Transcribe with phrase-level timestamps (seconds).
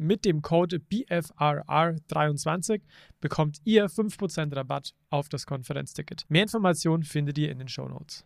[0.00, 2.82] Mit dem Code BFRR23
[3.20, 6.24] bekommt ihr 5% Rabatt auf das Konferenzticket.
[6.28, 8.24] Mehr Informationen findet ihr in den Show Notes.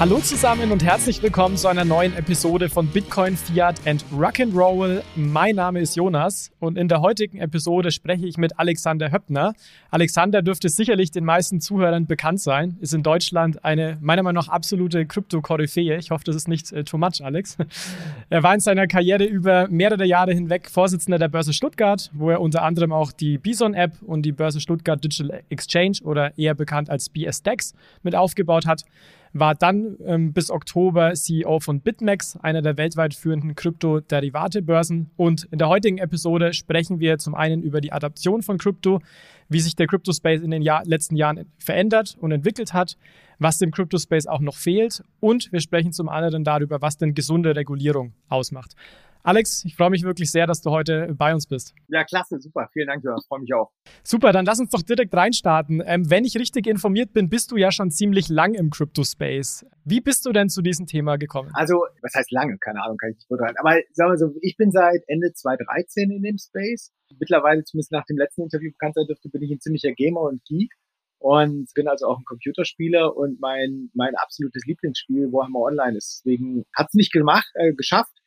[0.00, 5.02] Hallo zusammen und herzlich willkommen zu einer neuen Episode von Bitcoin, Fiat and Rock'n'Roll.
[5.14, 9.52] Mein Name ist Jonas und in der heutigen Episode spreche ich mit Alexander Höppner.
[9.90, 14.48] Alexander dürfte sicherlich den meisten Zuhörern bekannt sein, ist in Deutschland eine meiner Meinung nach
[14.48, 15.98] absolute Krypto-Koryphäe.
[15.98, 17.58] Ich hoffe, das ist nicht äh, too much, Alex.
[18.30, 22.40] Er war in seiner Karriere über mehrere Jahre hinweg Vorsitzender der Börse Stuttgart, wo er
[22.40, 27.10] unter anderem auch die Bison-App und die Börse Stuttgart Digital Exchange oder eher bekannt als
[27.10, 28.84] BSDEX mit aufgebaut hat
[29.32, 35.10] war dann ähm, bis Oktober CEO von BitMEX, einer der weltweit führenden Krypto-Derivate-Börsen.
[35.16, 39.00] Und in der heutigen Episode sprechen wir zum einen über die Adaption von Krypto,
[39.48, 42.96] wie sich der Crypto-Space in den Jahr letzten Jahren verändert und entwickelt hat,
[43.38, 47.56] was dem Crypto-Space auch noch fehlt und wir sprechen zum anderen darüber, was denn gesunde
[47.56, 48.74] Regulierung ausmacht.
[49.22, 51.74] Alex, ich freue mich wirklich sehr, dass du heute bei uns bist.
[51.88, 52.68] Ja, klasse, super.
[52.72, 53.26] Vielen Dank, Jonas.
[53.26, 53.70] Freue mich auch.
[54.02, 55.82] Super, dann lass uns doch direkt reinstarten.
[55.84, 59.66] Ähm, wenn ich richtig informiert bin, bist du ja schon ziemlich lang im Crypto-Space.
[59.84, 61.50] Wie bist du denn zu diesem Thema gekommen?
[61.54, 62.56] Also, was heißt lange?
[62.58, 63.56] Keine Ahnung, kann ich nicht beurteilen.
[63.58, 66.92] Aber sagen wir so, ich bin seit Ende 2013 in dem Space.
[67.18, 70.42] Mittlerweile, zumindest nach dem letzten Interview bekannt sein dürfte, bin ich ein ziemlicher Gamer und
[70.44, 70.72] Geek
[71.18, 76.22] und bin also auch ein Computerspieler und mein mein absolutes Lieblingsspiel Warhammer Online ist.
[76.24, 78.19] Deswegen hat es nicht gemacht, äh, geschafft,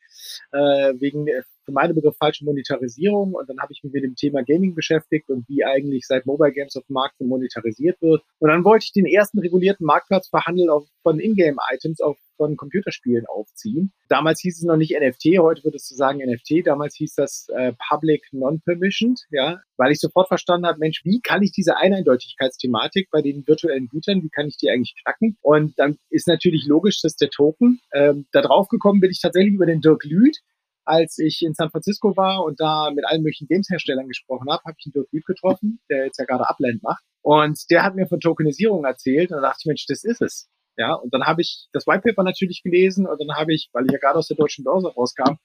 [0.52, 1.28] äh, wegen
[1.66, 5.30] für meine Begriff falsche Monetarisierung und dann habe ich mich mit dem Thema Gaming beschäftigt
[5.30, 8.22] und wie eigentlich seit Mobile Games auf dem Markt monetarisiert wird.
[8.40, 12.58] Und dann wollte ich den ersten regulierten Marktplatz für Handel auf, von Ingame-Items auf von
[12.58, 13.94] Computerspielen aufziehen.
[14.10, 16.68] Damals hieß es noch nicht NFT, heute würdest du sagen NFT.
[16.68, 21.42] Damals hieß das äh, Public Non-Permissioned, ja, weil ich sofort verstanden habe, Mensch, wie kann
[21.42, 25.38] ich diese Eindeutigkeitsthematik bei den virtuellen Gütern, wie kann ich die eigentlich knacken?
[25.42, 29.54] Und dann ist natürlich logisch, dass der Token, ähm, da drauf gekommen bin ich tatsächlich
[29.54, 30.40] über den Dirk Lüth,
[30.86, 34.76] als ich in San Francisco war und da mit allen möglichen Games-Herstellern gesprochen habe, habe
[34.78, 37.04] ich einen Dirk Lüth getroffen, der jetzt ja gerade Upland macht.
[37.22, 40.50] Und der hat mir von Tokenisierung erzählt und da dachte ich, Mensch, das ist es.
[40.78, 43.86] Ja, und dann habe ich das White Paper natürlich gelesen und dann habe ich, weil
[43.86, 45.38] ich ja gerade aus der deutschen Börse rauskam,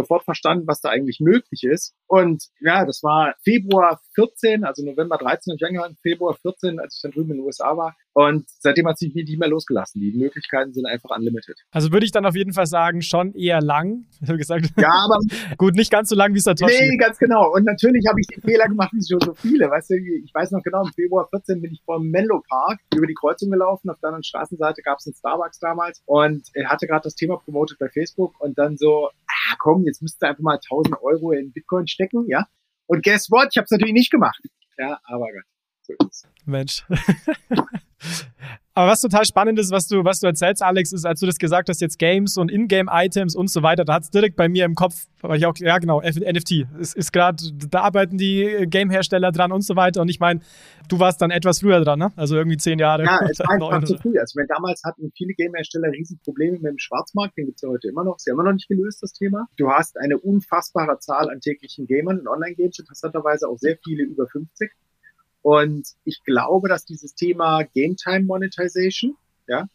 [0.00, 1.94] sofort verstanden, was da eigentlich möglich ist.
[2.06, 7.02] Und ja, das war Februar 14, also November 13 und ich Februar 14, als ich
[7.02, 7.94] dann drüben in den USA war.
[8.12, 10.00] Und seitdem hat sich nicht mehr losgelassen.
[10.00, 11.56] Die Möglichkeiten sind einfach unlimited.
[11.70, 14.06] Also würde ich dann auf jeden Fall sagen, schon eher lang.
[14.36, 14.66] gesagt.
[14.76, 15.18] Ja, aber
[15.58, 16.74] gut, nicht ganz so lang wie Satoshi.
[16.74, 17.52] Nee, ganz genau.
[17.52, 19.70] Und natürlich habe ich den Fehler gemacht, wie schon so viele.
[19.70, 23.06] Weißt du, ich weiß noch genau, im Februar 14 bin ich vor Menlo Park über
[23.06, 23.90] die Kreuzung gelaufen.
[23.90, 27.36] Auf der anderen Straßenseite gab es einen Starbucks damals und er hatte gerade das Thema
[27.36, 29.10] promotet bei Facebook und dann so,
[29.50, 32.46] ah komm, jetzt müsst ihr einfach mal 1000 Euro in Bitcoin stecken, ja.
[32.86, 33.48] Und guess what?
[33.50, 34.40] Ich habe es natürlich nicht gemacht.
[34.78, 35.44] Ja, aber Gott,
[35.82, 36.28] so ist es.
[36.44, 36.84] Mensch.
[38.72, 41.38] Aber was total spannend ist, was du, was du erzählst, Alex, ist, als du das
[41.38, 44.64] gesagt hast, jetzt Games und Ingame-Items und so weiter, da hat es direkt bei mir
[44.64, 46.66] im Kopf, weil ich auch, ja genau, NFT.
[46.80, 50.00] Es ist gerade, da arbeiten die Game-Hersteller dran und so weiter.
[50.00, 50.40] Und ich meine,
[50.88, 52.12] du warst dann etwas früher dran, ne?
[52.16, 53.04] Also irgendwie zehn Jahre.
[53.04, 54.18] Ja, es war einfach zu früh.
[54.18, 58.18] Also damals hatten viele Game-Hersteller Riesenprobleme mit dem Schwarzmarkt, den gibt's ja heute immer noch.
[58.18, 59.46] Sie haben immer noch nicht gelöst, das Thema.
[59.56, 64.26] Du hast eine unfassbare Zahl an täglichen Gamern in Online-Games, interessanterweise auch sehr viele über
[64.28, 64.70] 50.
[65.42, 69.68] Und ich glaube, dass dieses Thema Game Time Monetization ja,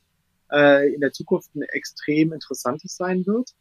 [0.51, 3.51] äh, in der Zukunft ein extrem interessantes sein wird.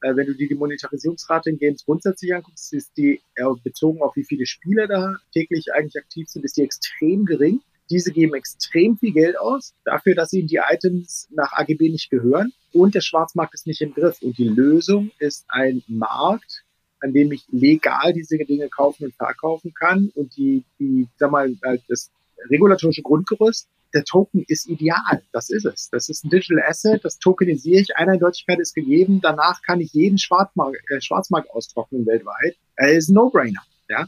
[0.00, 4.16] Äh, wenn du dir die Monetarisierungsrate in Games grundsätzlich anguckst, ist die äh, bezogen auf
[4.16, 7.60] wie viele Spieler da täglich eigentlich aktiv sind, ist die extrem gering.
[7.90, 12.52] Diese geben extrem viel Geld aus dafür, dass ihnen die Items nach AGB nicht gehören
[12.72, 14.22] und der Schwarzmarkt ist nicht im Griff.
[14.22, 16.64] Und die Lösung ist ein Markt,
[17.02, 21.54] an dem ich legal diese Dinge kaufen und verkaufen kann und die, die, sag mal,
[21.64, 22.10] halt das
[22.50, 25.22] regulatorische Grundgerüst, der Token ist ideal.
[25.32, 25.90] Das ist es.
[25.90, 27.04] Das ist ein Digital Asset.
[27.04, 27.96] Das tokenisiere ich.
[27.96, 29.20] Eindeutigkeit ist gegeben.
[29.22, 32.56] Danach kann ich jeden Schwarzmarkt, äh, Schwarzmarkt austrocknen weltweit.
[32.76, 33.62] Er ist ein No-Brainer.
[33.88, 34.06] Ja.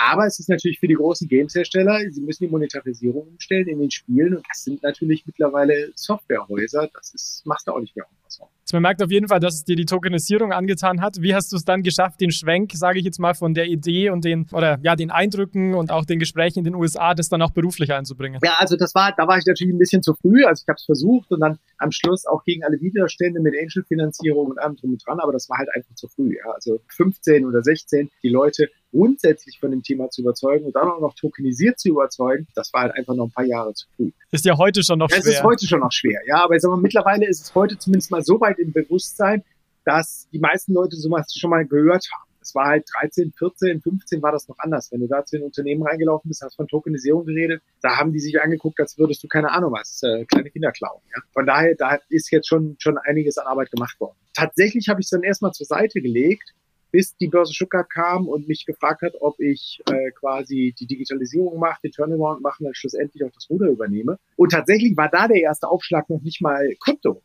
[0.00, 3.90] Aber es ist natürlich für die großen Games-Hersteller, sie müssen die Monetarisierung umstellen in den
[3.90, 6.88] Spielen und das sind natürlich mittlerweile Softwarehäuser.
[6.94, 8.40] Das ist, machst du auch nicht mehr anders.
[8.72, 11.22] Man merkt auf jeden Fall, dass es dir die Tokenisierung angetan hat.
[11.22, 14.10] Wie hast du es dann geschafft, den Schwenk, sage ich jetzt mal, von der Idee
[14.10, 17.40] und den, oder ja, den Eindrücken und auch den Gesprächen in den USA, das dann
[17.40, 18.38] auch beruflich einzubringen?
[18.44, 20.44] Ja, also das war, da war ich natürlich ein bisschen zu früh.
[20.44, 24.48] Also ich habe es versucht und dann am Schluss auch gegen alle Widerstände mit Angel-Finanzierung
[24.48, 26.36] und allem drum und dran, aber das war halt einfach zu früh.
[26.36, 26.52] Ja.
[26.52, 31.00] Also 15 oder 16, die Leute grundsätzlich von dem Thema zu überzeugen und dann auch
[31.00, 34.10] noch tokenisiert zu überzeugen, das war halt einfach noch ein paar Jahre zu früh.
[34.30, 35.18] Ist ja heute schon noch schwer.
[35.18, 37.78] Es ist heute schon noch schwer, ja, aber ich sag mal, mittlerweile ist es heute
[37.78, 39.44] zumindest mal so weit im Bewusstsein,
[39.84, 42.28] dass die meisten Leute sowas schon mal gehört haben.
[42.40, 44.90] Es war halt 13, 14, 15 war das noch anders.
[44.90, 48.20] Wenn du da zu den Unternehmen reingelaufen bist, hast von Tokenisierung geredet, da haben die
[48.20, 51.02] sich angeguckt, als würdest du keine Ahnung was, äh, kleine Kinder klauen.
[51.14, 51.22] Ja?
[51.32, 54.16] Von daher, da ist jetzt schon, schon einiges an Arbeit gemacht worden.
[54.34, 56.54] Tatsächlich habe ich es dann erstmal zur Seite gelegt,
[56.90, 61.58] bis die Börse Stuttgart kam und mich gefragt hat, ob ich äh, quasi die Digitalisierung
[61.58, 64.18] mache, den Turnaround mache und dann schlussendlich auch das Ruder übernehme.
[64.36, 67.22] Und tatsächlich war da der erste Aufschlag noch nicht mal Krypto.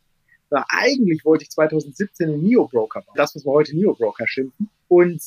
[0.50, 3.14] Da eigentlich wollte ich 2017 einen Neo-Broker bauen.
[3.16, 4.68] Das, was wir heute Neo-Broker schimpfen.
[4.88, 5.20] Und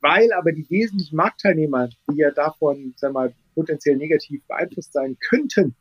[0.00, 5.16] weil aber die wesentlichen Marktteilnehmer, die ja davon, sagen wir mal, potenziell negativ beeinflusst sein
[5.20, 5.74] könnten,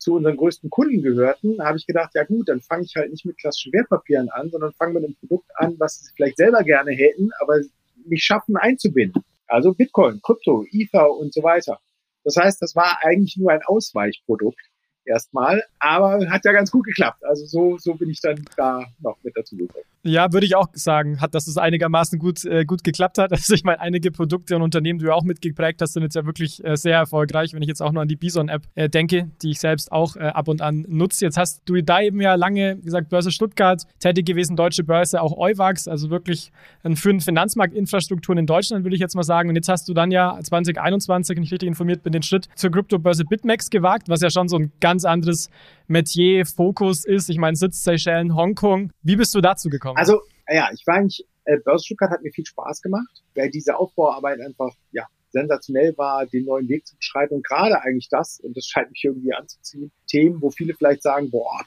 [0.00, 3.26] zu unseren größten Kunden gehörten, habe ich gedacht, ja gut, dann fange ich halt nicht
[3.26, 6.92] mit klassischen Wertpapieren an, sondern fange mit einem Produkt an, was sie vielleicht selber gerne
[6.92, 7.60] hätten, aber
[8.06, 9.22] nicht schaffen einzubinden.
[9.46, 11.78] Also Bitcoin, Krypto, Ether und so weiter.
[12.24, 14.60] Das heißt, das war eigentlich nur ein Ausweichprodukt
[15.04, 17.24] erstmal, aber hat ja ganz gut geklappt.
[17.24, 19.84] Also so, so bin ich dann da noch mit dazu gekommen.
[20.02, 23.32] Ja, würde ich auch sagen, hat, dass es einigermaßen gut, äh, gut geklappt hat.
[23.40, 26.26] Also ich meine, einige Produkte und Unternehmen, die du auch mitgeprägt hast, sind jetzt ja
[26.26, 29.50] wirklich äh, sehr erfolgreich, wenn ich jetzt auch nur an die Bison-App äh, denke, die
[29.50, 31.24] ich selbst auch äh, ab und an nutze.
[31.24, 35.36] Jetzt hast du da eben ja lange, gesagt, Börse Stuttgart tätig gewesen, Deutsche Börse, auch
[35.36, 36.52] Euwax, also wirklich
[36.94, 39.48] für Finanzmarktinfrastrukturen in Deutschland, würde ich jetzt mal sagen.
[39.48, 42.70] Und jetzt hast du dann ja 2021, wenn ich richtig informiert bin, den Schritt zur
[42.70, 45.50] Kryptobörse BitMEX gewagt, was ja schon so ein ganz anderes
[45.90, 47.28] Metier, Fokus ist.
[47.28, 48.92] Ich meine, sitzt Seychellen, Hongkong.
[49.02, 49.96] Wie bist du dazu gekommen?
[49.96, 53.76] Also, ja, ich war eigentlich, äh, Börse Stuttgart hat mir viel Spaß gemacht, weil diese
[53.76, 58.56] Aufbauarbeit einfach, ja, sensationell war, den neuen Weg zu beschreiten und gerade eigentlich das, und
[58.56, 61.64] das scheint mich irgendwie anzuziehen, Themen, wo viele vielleicht sagen, boah,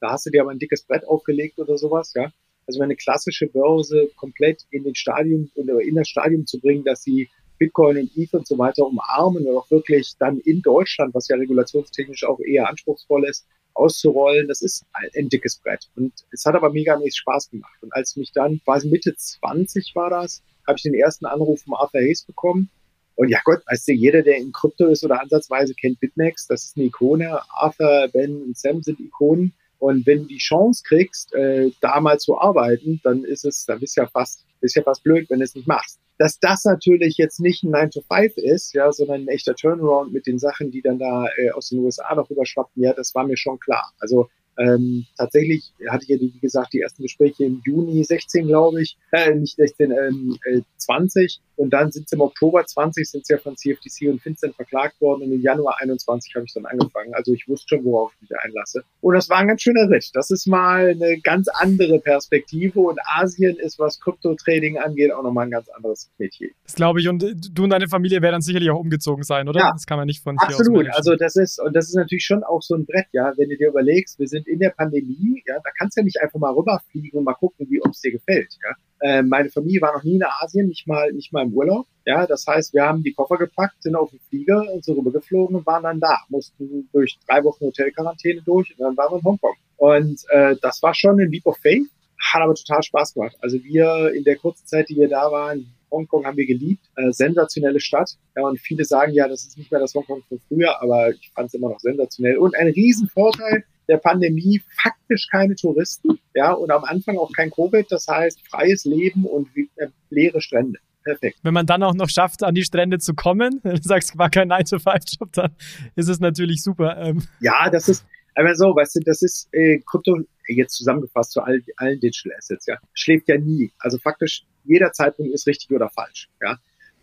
[0.00, 2.32] da hast du dir aber ein dickes Brett aufgelegt oder sowas, ja.
[2.66, 7.02] Also eine klassische Börse komplett in den Stadium oder in das Stadium zu bringen, dass
[7.02, 7.28] sie
[7.60, 11.36] Bitcoin und ETH und so weiter umarmen und auch wirklich dann in Deutschland, was ja
[11.36, 14.84] regulationstechnisch auch eher anspruchsvoll ist, auszurollen, das ist
[15.14, 15.88] ein dickes Brett.
[15.94, 17.76] Und es hat aber megamäßig Spaß gemacht.
[17.82, 21.74] Und als mich dann quasi Mitte 20 war das, habe ich den ersten Anruf von
[21.74, 22.70] Arthur Hayes bekommen.
[23.14, 26.64] Und ja Gott, weißt du, jeder, der in Krypto ist oder ansatzweise kennt BitMEX, das
[26.64, 27.40] ist eine Ikone.
[27.50, 29.52] Arthur, Ben und Sam sind Ikonen.
[29.80, 33.80] Und wenn du die Chance kriegst, äh, da mal zu arbeiten, dann ist es, dann
[33.80, 35.98] bist ja fast, bist ja fast blöd, wenn du es nicht machst.
[36.18, 40.12] Dass das natürlich jetzt nicht ein 9 to 5 ist, ja, sondern ein echter Turnaround
[40.12, 43.26] mit den Sachen, die dann da äh, aus den USA noch rüberschwappen, ja, das war
[43.26, 43.90] mir schon klar.
[43.98, 44.28] Also
[44.58, 48.98] ähm, tatsächlich hatte ich ja, wie gesagt, die ersten Gespräche im Juni 16, glaube ich,
[49.12, 53.34] äh, nicht 16, ähm, äh, 20 und dann sind sie im Oktober 20 sind sie
[53.34, 57.12] ja von CFTC und FinCEN verklagt worden und im Januar 21 habe ich dann angefangen.
[57.12, 58.82] Also ich wusste schon, worauf ich mich einlasse.
[59.02, 60.08] Und das war ein ganz schöner Ritt.
[60.14, 65.48] Das ist mal eine ganz andere Perspektive und Asien ist, was Krypto-Trading angeht, auch nochmal
[65.48, 66.48] ein ganz anderes Metier.
[66.64, 67.22] Das glaube ich und
[67.52, 69.60] du und deine Familie werden dann sicherlich auch umgezogen sein, oder?
[69.60, 70.88] Ja, das kann man nicht von hier Absolut.
[70.94, 73.58] Also das ist, und das ist natürlich schon auch so ein Brett, ja, wenn du
[73.58, 76.54] dir überlegst, wir sind in der Pandemie, ja, da kannst du ja nicht einfach mal
[76.54, 78.74] rüberfliegen und mal gucken, wie uns dir gefällt, ja.
[79.00, 81.86] Äh, meine Familie war noch nie in Asien, nicht mal, nicht mal im Urlaub.
[82.06, 85.56] Ja, das heißt, wir haben die Koffer gepackt, sind auf den Flieger und so rübergeflogen
[85.56, 89.24] und waren dann da, mussten durch drei Wochen Hotelquarantäne durch und dann waren wir in
[89.24, 89.54] Hongkong.
[89.76, 91.86] Und äh, das war schon ein Leap of Faith,
[92.18, 93.36] hat aber total Spaß gemacht.
[93.40, 97.10] Also wir in der kurzen Zeit, die wir da waren, Hongkong haben wir geliebt, äh,
[97.12, 98.16] sensationelle Stadt.
[98.36, 101.30] Ja, und viele sagen ja, das ist nicht mehr das Hongkong von früher, aber ich
[101.34, 102.38] fand es immer noch sensationell.
[102.38, 107.86] Und ein Riesenvorteil, der Pandemie faktisch keine Touristen, ja, und am Anfang auch kein Covid,
[107.90, 110.78] das heißt freies Leben und äh, leere Strände.
[111.04, 111.38] Perfekt.
[111.42, 114.50] Wenn man dann auch noch schafft, an die Strände zu kommen, du sagst, war kein
[114.50, 115.54] 9-to-5-Job, dann
[115.96, 116.96] ist es natürlich super.
[116.98, 117.22] Ähm.
[117.40, 118.04] Ja, das ist,
[118.34, 122.66] aber so, weißt du, das ist äh, Krypto, jetzt zusammengefasst zu all, allen Digital Assets,
[122.66, 123.72] ja, schläft ja nie.
[123.78, 126.58] Also faktisch, jeder Zeitpunkt ist richtig oder falsch, ja.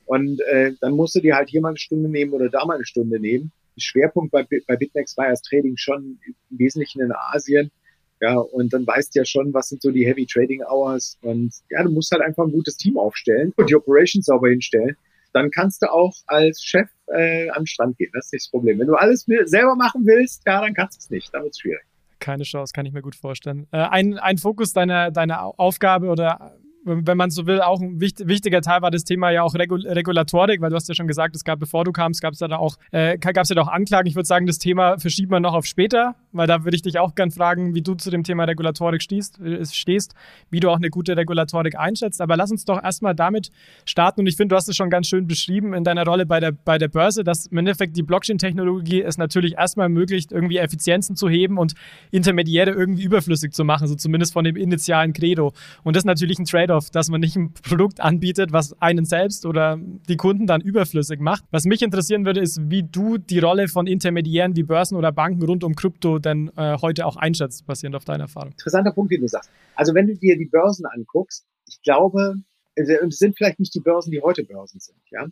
[0.06, 2.76] Und äh, dann musst du dir halt hier mal eine Stunde nehmen oder da mal
[2.76, 3.52] eine Stunde nehmen.
[3.78, 7.72] Schwerpunkt bei, bei BitMEX war ja das Trading schon im Wesentlichen in Asien.
[8.20, 11.18] Ja, und dann weißt du ja schon, was sind so die Heavy Trading Hours.
[11.22, 14.96] Und ja, du musst halt einfach ein gutes Team aufstellen und die Operations sauber hinstellen.
[15.34, 18.10] Dann kannst du auch als Chef äh, an den Strand gehen.
[18.14, 18.80] Das ist nicht das Problem.
[18.80, 21.34] Wenn du alles selber machen willst, ja, dann kannst du es nicht.
[21.34, 21.84] Dann wird es schwierig.
[22.20, 23.68] Keine Chance, kann ich mir gut vorstellen.
[23.72, 28.62] Äh, ein, ein Fokus deiner, deiner Aufgabe oder wenn man so will, auch ein wichtiger
[28.62, 31.44] Teil war das Thema ja auch Regul Regulatorik, weil du hast ja schon gesagt, es
[31.44, 34.08] gab, bevor du kamst, gab es ja da auch, äh, gab es ja auch Anklagen.
[34.08, 37.00] Ich würde sagen, das Thema verschiebt man noch auf später, weil da würde ich dich
[37.00, 40.14] auch gern fragen, wie du zu dem Thema Regulatorik stehst, äh, stehst
[40.50, 42.22] wie du auch eine gute Regulatorik einschätzt.
[42.22, 43.52] Aber lass uns doch erstmal damit
[43.86, 44.22] starten.
[44.22, 46.52] Und ich finde, du hast es schon ganz schön beschrieben in deiner Rolle bei der,
[46.52, 51.28] bei der Börse, dass im Endeffekt die Blockchain-Technologie es natürlich erstmal ermöglicht, irgendwie Effizienzen zu
[51.28, 51.74] heben und
[52.12, 55.54] Intermediäre irgendwie überflüssig zu machen, so zumindest von dem initialen Credo.
[55.84, 59.46] Und das ist natürlich ein Trade-off, dass man nicht ein Produkt anbietet, was einen selbst
[59.46, 61.44] oder die Kunden dann überflüssig macht.
[61.52, 65.44] Was mich interessieren würde, ist, wie du die Rolle von Intermediären wie Börsen oder Banken
[65.44, 68.52] rund um Krypto denn äh, heute auch einschätzt, basierend auf deiner Erfahrung.
[68.52, 69.50] Interessanter Punkt, den du sagst.
[69.76, 72.36] Also wenn du dir die Börsen anguckst, ich glaube,
[72.78, 75.26] also, es sind vielleicht nicht die Börsen, die heute Börsen sind, ja.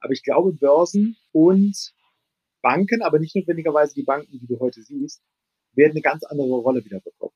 [0.00, 1.92] Aber ich glaube, Börsen und
[2.62, 5.22] Banken, aber nicht notwendigerweise die Banken, die du heute siehst,
[5.72, 7.34] werden eine ganz andere Rolle wieder bekommen.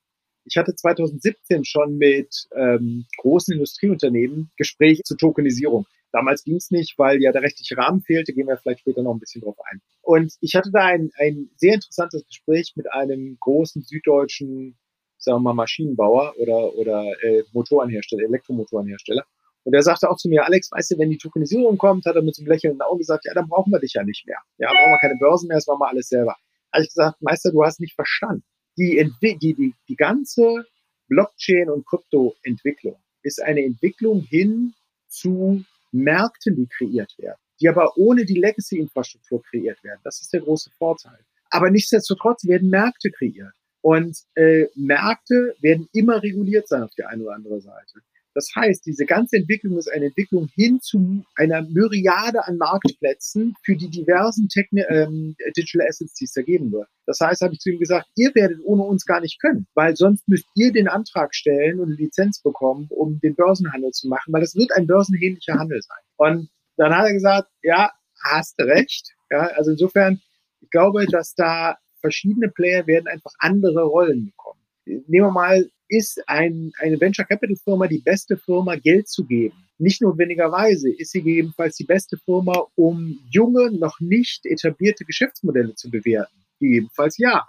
[0.49, 5.87] Ich hatte 2017 schon mit ähm, großen Industrieunternehmen Gespräche zur Tokenisierung.
[6.11, 9.13] Damals ging es nicht, weil ja der rechtliche Rahmen fehlte, gehen wir vielleicht später noch
[9.13, 9.83] ein bisschen drauf ein.
[10.01, 14.79] Und ich hatte da ein, ein sehr interessantes Gespräch mit einem großen süddeutschen,
[15.19, 19.25] sagen wir mal, Maschinenbauer oder, oder äh, Motorenhersteller, Elektromotorenhersteller.
[19.65, 22.23] Und er sagte auch zu mir, Alex, weißt du, wenn die Tokenisierung kommt, hat er
[22.23, 24.39] mit so einem lächelnden Auge gesagt, ja, dann brauchen wir dich ja nicht mehr.
[24.57, 26.37] Ja, brauchen wir keine Börsen mehr, das machen wir alles selber.
[26.71, 28.45] Da habe ich gesagt, Meister, du hast nicht verstanden
[28.79, 30.65] die, die, die, die ganze
[31.09, 34.75] Blockchain- und Kryptoentwicklung ist eine Entwicklung hin
[35.09, 40.01] zu Märkten, die kreiert werden, die aber ohne die Legacy-Infrastruktur kreiert werden.
[40.05, 41.19] Das ist der große Vorteil.
[41.51, 43.55] Aber nichtsdestotrotz werden Märkte kreiert.
[43.81, 48.01] Und äh, Märkte werden immer reguliert sein auf der einen oder anderen Seite.
[48.39, 53.75] Das heißt, diese ganze Entwicklung ist eine Entwicklung hin zu einer Myriade an Marktplätzen für
[53.75, 56.87] die diversen Techni ähm, Digital Assets, die es da geben wird.
[57.05, 59.97] Das heißt, habe ich zu ihm gesagt, ihr werdet ohne uns gar nicht können, weil
[59.97, 64.33] sonst müsst ihr den Antrag stellen und eine Lizenz bekommen, um den Börsenhandel zu machen,
[64.33, 65.99] weil es wird ein börsenähnlicher Handel sein.
[66.17, 67.91] Und dann hat er gesagt, ja,
[68.23, 69.17] hast recht.
[69.33, 70.21] Ja, also insofern,
[70.61, 74.61] ich glaube, dass da verschiedene Player werden einfach andere Rollen bekommen.
[74.85, 79.57] Nehmen wir mal ist ein, eine Venture Capital Firma die beste Firma, Geld zu geben?
[79.79, 85.91] Nicht notwendigerweise ist sie gegebenenfalls die beste Firma, um junge, noch nicht etablierte Geschäftsmodelle zu
[85.91, 86.45] bewerten.
[86.61, 87.47] Gegebenenfalls ja.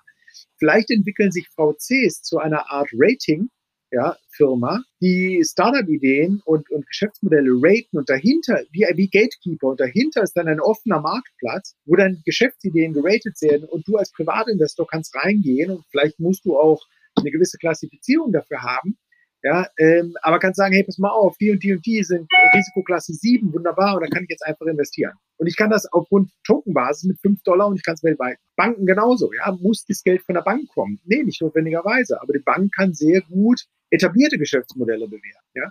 [0.57, 3.49] Vielleicht entwickeln sich VCs zu einer Art Rating,
[3.91, 10.21] ja, Firma, die Startup-Ideen und, und Geschäftsmodelle raten und dahinter, wie, wie Gatekeeper, und dahinter
[10.21, 15.15] ist dann ein offener Marktplatz, wo dann Geschäftsideen geratet werden und du als Privatinvestor kannst
[15.15, 16.85] reingehen und vielleicht musst du auch
[17.17, 18.97] eine gewisse Klassifizierung dafür haben.
[19.41, 22.27] Ja, ähm, aber kannst sagen, hey, pass mal auf, die und die und die sind
[22.53, 25.13] Risikoklasse 7, wunderbar, und da kann ich jetzt einfach investieren.
[25.37, 28.37] Und ich kann das aufgrund Tokenbasis mit 5 Dollar und ich kann es weltweit.
[28.57, 30.99] Banken genauso, ja, muss das Geld von der Bank kommen?
[31.05, 33.61] Nee, nicht notwendigerweise, aber die Bank kann sehr gut
[33.91, 35.69] etablierte Geschäftsmodelle bewerten, ja.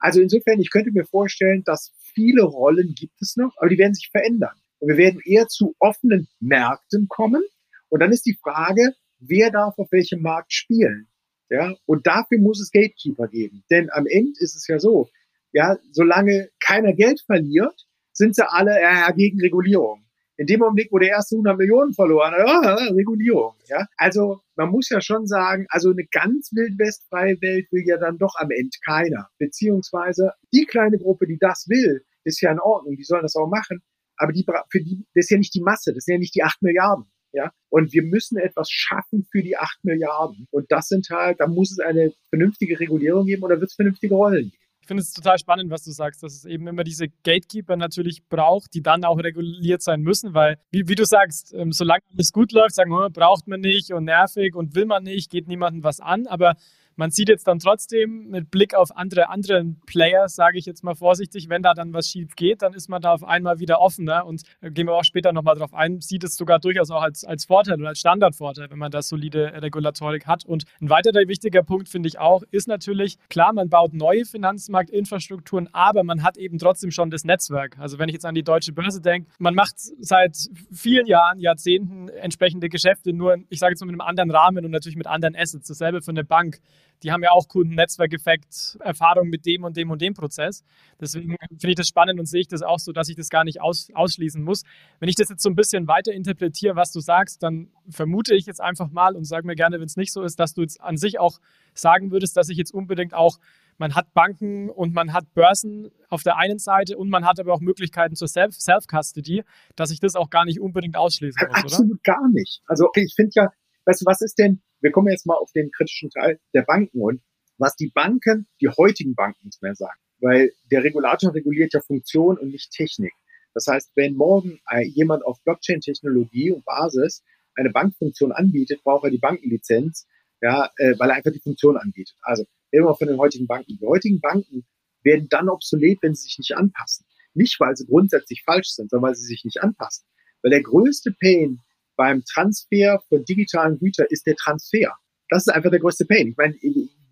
[0.00, 3.94] Also insofern, ich könnte mir vorstellen, dass viele Rollen gibt es noch, aber die werden
[3.94, 4.54] sich verändern.
[4.80, 7.42] Und wir werden eher zu offenen Märkten kommen.
[7.88, 8.94] Und dann ist die Frage,
[9.28, 11.08] wer darf auf welchem Markt spielen.
[11.50, 13.64] Ja, und dafür muss es Gatekeeper geben.
[13.70, 15.08] Denn am Ende ist es ja so,
[15.52, 20.04] ja, solange keiner Geld verliert, sind sie alle äh, gegen Regulierung.
[20.36, 23.54] In dem Augenblick, wo der erste 100 Millionen verloren hat, äh, Regulierung.
[23.68, 28.18] Ja, also man muss ja schon sagen, also eine ganz wildwestfreie Welt will ja dann
[28.18, 29.28] doch am Ende keiner.
[29.38, 33.48] Beziehungsweise die kleine Gruppe, die das will, ist ja in Ordnung, die sollen das auch
[33.48, 33.82] machen.
[34.16, 36.42] Aber die, für die, das ist ja nicht die Masse, das sind ja nicht die
[36.42, 37.06] acht Milliarden.
[37.34, 40.46] Ja, und wir müssen etwas schaffen für die acht Milliarden.
[40.52, 44.14] Und das sind halt, da muss es eine vernünftige Regulierung geben oder wird es vernünftige
[44.14, 44.64] Rollen geben.
[44.84, 48.28] Ich finde es total spannend, was du sagst, dass es eben immer diese Gatekeeper natürlich
[48.28, 52.32] braucht, die dann auch reguliert sein müssen, weil, wie, wie du sagst, ähm, solange alles
[52.32, 55.82] gut läuft, sagen wir, braucht man nicht und nervig und will man nicht, geht niemandem
[55.84, 56.54] was an, aber
[56.96, 60.94] man sieht jetzt dann trotzdem mit Blick auf andere, andere Player, sage ich jetzt mal
[60.94, 64.26] vorsichtig, wenn da dann was schief geht, dann ist man da auf einmal wieder offener
[64.26, 67.24] und äh, gehen wir auch später nochmal drauf ein, sieht es sogar durchaus auch als,
[67.24, 70.44] als Vorteil oder als Standardvorteil, wenn man da solide Regulatorik hat.
[70.44, 75.68] Und ein weiterer wichtiger Punkt, finde ich auch, ist natürlich, klar, man baut neue Finanzmarktinfrastrukturen,
[75.72, 77.78] aber man hat eben trotzdem schon das Netzwerk.
[77.78, 80.36] Also wenn ich jetzt an die deutsche Börse denke, man macht seit
[80.72, 84.70] vielen Jahren, Jahrzehnten entsprechende Geschäfte, nur, ich sage jetzt mal mit einem anderen Rahmen und
[84.70, 85.68] natürlich mit anderen Assets.
[85.68, 86.60] Dasselbe für eine Bank
[87.04, 90.64] die haben ja auch Kundennetzwerkeffekt, Erfahrung mit dem und dem und dem Prozess.
[91.00, 93.44] Deswegen finde ich das spannend und sehe ich das auch so, dass ich das gar
[93.44, 94.62] nicht aus, ausschließen muss.
[95.00, 98.46] Wenn ich das jetzt so ein bisschen weiter interpretiere, was du sagst, dann vermute ich
[98.46, 100.80] jetzt einfach mal und sage mir gerne, wenn es nicht so ist, dass du jetzt
[100.80, 101.40] an sich auch
[101.74, 103.38] sagen würdest, dass ich jetzt unbedingt auch
[103.76, 107.52] man hat Banken und man hat Börsen auf der einen Seite und man hat aber
[107.52, 109.42] auch Möglichkeiten zur Self-Custody,
[109.76, 112.00] dass ich das auch gar nicht unbedingt ausschließen muss, Absolut oder?
[112.04, 112.62] gar nicht.
[112.66, 113.48] Also okay, ich finde ja,
[113.84, 117.00] weißt du, was ist denn, wir kommen jetzt mal auf den kritischen Teil der Banken
[117.00, 117.22] und
[117.56, 119.98] was die Banken, die heutigen Banken nicht mehr sagen.
[120.20, 123.14] Weil der Regulator reguliert ja Funktion und nicht Technik.
[123.54, 127.24] Das heißt, wenn morgen jemand auf Blockchain-Technologie und Basis
[127.54, 130.06] eine Bankfunktion anbietet, braucht er die Bankenlizenz,
[130.42, 132.16] ja, äh, weil er einfach die Funktion anbietet.
[132.20, 133.78] Also immer von den heutigen Banken.
[133.78, 134.66] Die heutigen Banken
[135.02, 137.06] werden dann obsolet, wenn sie sich nicht anpassen.
[137.32, 140.04] Nicht, weil sie grundsätzlich falsch sind, sondern weil sie sich nicht anpassen.
[140.42, 141.60] Weil der größte Pain
[141.96, 144.94] beim Transfer von digitalen Gütern ist der Transfer.
[145.30, 146.28] Das ist einfach der größte Pain.
[146.28, 146.54] Ich meine,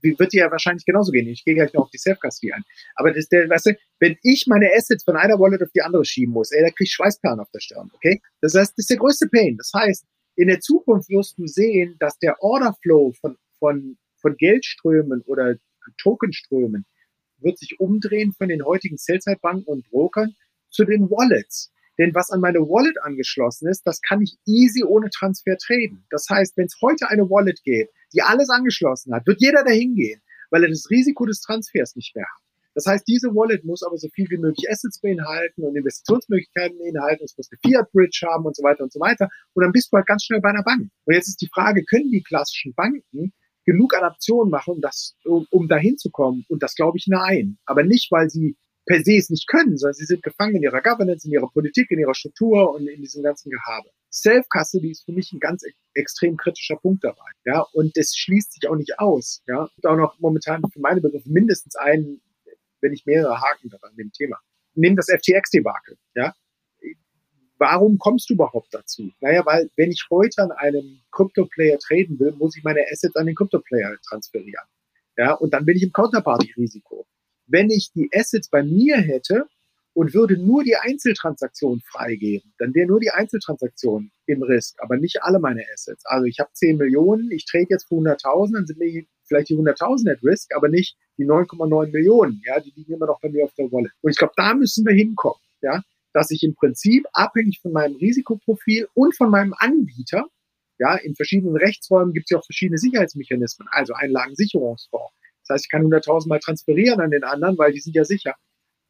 [0.02, 1.28] wird dir ja wahrscheinlich genauso gehen.
[1.28, 2.64] Ich gehe gleich noch auf die Self-Custody ein.
[2.96, 6.04] Aber das, der, weißt du, wenn ich meine Assets von einer Wallet auf die andere
[6.04, 8.20] schieben muss, ey, da krieg ich Schweißperlen auf der Stirn, okay?
[8.40, 9.56] Das heißt, das ist der größte Pain.
[9.56, 10.04] Das heißt,
[10.36, 15.56] in der Zukunft wirst du sehen, dass der Orderflow von, von, von Geldströmen oder
[15.98, 16.84] Tokenströmen
[17.38, 20.34] wird sich umdrehen von den heutigen Sell-Side-Banken und Brokern
[20.70, 21.72] zu den Wallets.
[21.99, 26.06] Denn was an meine Wallet angeschlossen ist, das kann ich easy ohne Transfer traden.
[26.11, 29.94] Das heißt, wenn es heute eine Wallet geht, die alles angeschlossen hat, wird jeder dahin
[29.94, 30.20] gehen,
[30.50, 32.42] weil er das Risiko des Transfers nicht mehr hat.
[32.75, 37.25] Das heißt, diese Wallet muss aber so viel wie möglich Assets beinhalten und Investitionsmöglichkeiten beinhalten.
[37.25, 39.28] Es muss eine Fiat-Bridge haben und so weiter und so weiter.
[39.52, 40.88] Und dann bist du halt ganz schnell bei einer Bank.
[41.04, 43.32] Und jetzt ist die Frage, können die klassischen Banken
[43.64, 46.44] genug Adaptionen machen, um, das, um, um dahin zu kommen?
[46.49, 47.58] Und das glaube ich nein.
[47.66, 50.82] Aber nicht, weil sie per se es nicht können, sondern sie sind gefangen in ihrer
[50.82, 53.90] Governance, in ihrer Politik, in ihrer Struktur und in diesem ganzen Gehabe.
[54.12, 57.30] Self-Custody ist für mich ein ganz extrem kritischer Punkt dabei.
[57.44, 59.42] Ja, und das schließt sich auch nicht aus.
[59.46, 62.20] Ja, und auch noch momentan für meine Begriffe mindestens einen,
[62.80, 64.38] wenn nicht mehrere Haken daran dem Thema.
[64.74, 65.96] Nimm das FTX-Debakel.
[66.14, 66.34] Ja,
[67.58, 69.12] warum kommst du überhaupt dazu?
[69.20, 73.26] Naja, weil wenn ich heute an einem Crypto-Player traden will, muss ich meine Assets an
[73.26, 74.66] den Crypto-Player transferieren.
[75.16, 77.06] Ja, und dann bin ich im Counterparty-Risiko.
[77.52, 79.47] Wenn ich die Assets bei mir hätte
[79.92, 85.23] und würde nur die Einzeltransaktion freigeben, dann wäre nur die Einzeltransaktion im Risk, aber nicht
[85.23, 86.02] alle meine Assets.
[86.06, 89.56] Also ich habe 10 Millionen, ich trade jetzt für 100.000, dann sind mir vielleicht die
[89.56, 92.40] 100.000 at Risk, aber nicht die 9,9 Millionen.
[92.47, 93.92] Ja, die liegen immer noch bei mir auf der Wallet.
[94.00, 95.40] Und ich glaube, da müssen wir hinkommen.
[95.61, 95.82] Ja,
[96.14, 100.26] dass ich im Prinzip abhängig von meinem Risikoprofil und von meinem Anbieter,
[100.78, 105.12] ja, in verschiedenen Rechtsräumen gibt es ja auch verschiedene Sicherheitsmechanismen, also Einlagensicherungsfonds.
[105.52, 108.35] Heißt, ich kann 100.000 Mal transferieren an den anderen, weil die sind ja sicher.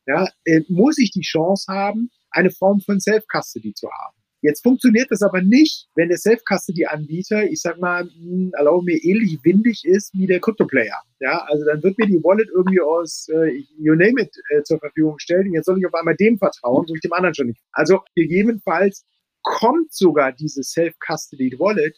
[0.06, 4.16] Ja, äh, muss ich die Chance haben, eine Form von Self-Custody zu haben.
[4.42, 9.38] Jetzt funktioniert das aber nicht, wenn der Self-Custody-Anbieter, ich sag mal, hm, erlaube mir, ähnlich
[9.44, 11.00] windig ist wie der Crypto-Player.
[11.20, 14.80] Ja, also dann wird mir die Wallet irgendwie aus äh, You name it äh, zur
[14.80, 15.46] Verfügung stellen.
[15.46, 17.62] Und jetzt soll ich auf einmal dem vertrauen, wo ich dem anderen schon nicht.
[17.70, 19.04] Also gegebenenfalls
[19.42, 21.96] kommt sogar diese Self-Custody Wallet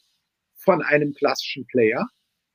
[0.56, 2.06] von einem klassischen Player,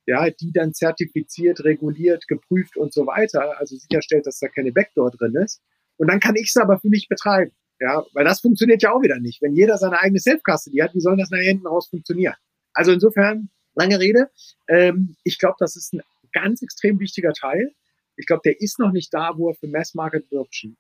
[0.09, 5.11] ja, die dann zertifiziert, reguliert, geprüft und so weiter, also sicherstellt, dass da keine Backdoor
[5.11, 5.61] drin ist.
[5.97, 7.51] Und dann kann ich es aber für mich betreiben.
[7.79, 9.39] Ja, weil das funktioniert ja auch wieder nicht.
[9.43, 12.33] Wenn jeder seine eigene Self-Custody hat, wie soll das nach hinten raus funktionieren?
[12.73, 14.31] Also insofern, lange Rede.
[14.67, 16.01] Ähm, ich glaube, das ist ein
[16.33, 17.71] ganz extrem wichtiger Teil.
[18.17, 20.75] Ich glaube, der ist noch nicht da, wo er für Mass Market Adoption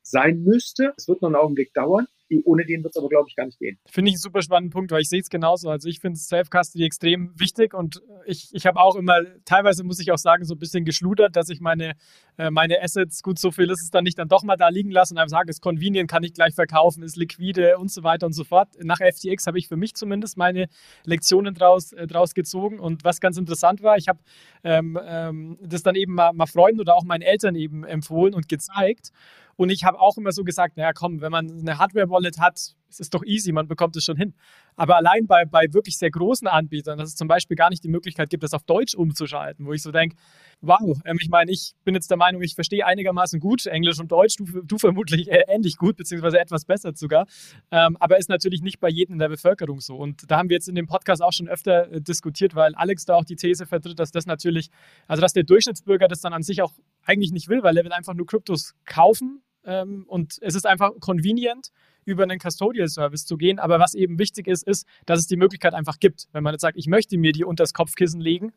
[0.00, 0.94] sein müsste.
[0.96, 2.08] Es wird noch einen Augenblick dauern
[2.44, 3.78] ohne den wird es aber, glaube ich, gar nicht gehen.
[3.86, 5.70] Finde ich einen super spannenden Punkt, weil ich sehe es genauso.
[5.70, 10.12] Also ich finde Self-Custody extrem wichtig und ich, ich habe auch immer, teilweise muss ich
[10.12, 11.94] auch sagen, so ein bisschen geschludert, dass ich meine,
[12.38, 14.90] äh, meine Assets, gut, so viel ist es dann nicht, dann doch mal da liegen
[14.90, 18.26] lasse und einfach sage, ist convenient, kann ich gleich verkaufen, ist liquide und so weiter
[18.26, 18.68] und so fort.
[18.82, 20.68] Nach FTX habe ich für mich zumindest meine
[21.04, 24.20] Lektionen draus, äh, draus gezogen und was ganz interessant war, ich habe
[24.64, 28.48] ähm, ähm, das dann eben mal, mal Freunden oder auch meinen Eltern eben empfohlen und
[28.48, 29.10] gezeigt
[29.56, 33.00] und ich habe auch immer so gesagt, naja, komm, wenn man eine Hardware-Wallet hat, es
[33.00, 34.34] ist doch easy, man bekommt es schon hin.
[34.76, 37.88] Aber allein bei, bei wirklich sehr großen Anbietern, dass es zum Beispiel gar nicht die
[37.88, 40.16] Möglichkeit gibt, das auf Deutsch umzuschalten, wo ich so denke,
[40.60, 44.12] wow, ähm, ich meine, ich bin jetzt der Meinung, ich verstehe einigermaßen gut Englisch und
[44.12, 47.26] Deutsch, du, du vermutlich äh, ähnlich gut, beziehungsweise etwas besser sogar.
[47.70, 49.96] Ähm, aber ist natürlich nicht bei jedem in der Bevölkerung so.
[49.96, 53.04] Und da haben wir jetzt in dem Podcast auch schon öfter äh, diskutiert, weil Alex
[53.04, 54.70] da auch die These vertritt, dass das natürlich,
[55.06, 56.72] also dass der Durchschnittsbürger das dann an sich auch
[57.04, 60.90] eigentlich nicht will, weil er will einfach nur Kryptos kaufen ähm, und es ist einfach
[61.00, 61.70] convenient
[62.04, 63.58] über einen Custodial Service zu gehen.
[63.58, 66.28] Aber was eben wichtig ist, ist, dass es die Möglichkeit einfach gibt.
[66.32, 68.52] Wenn man jetzt sagt, ich möchte mir die unter das Kopfkissen legen,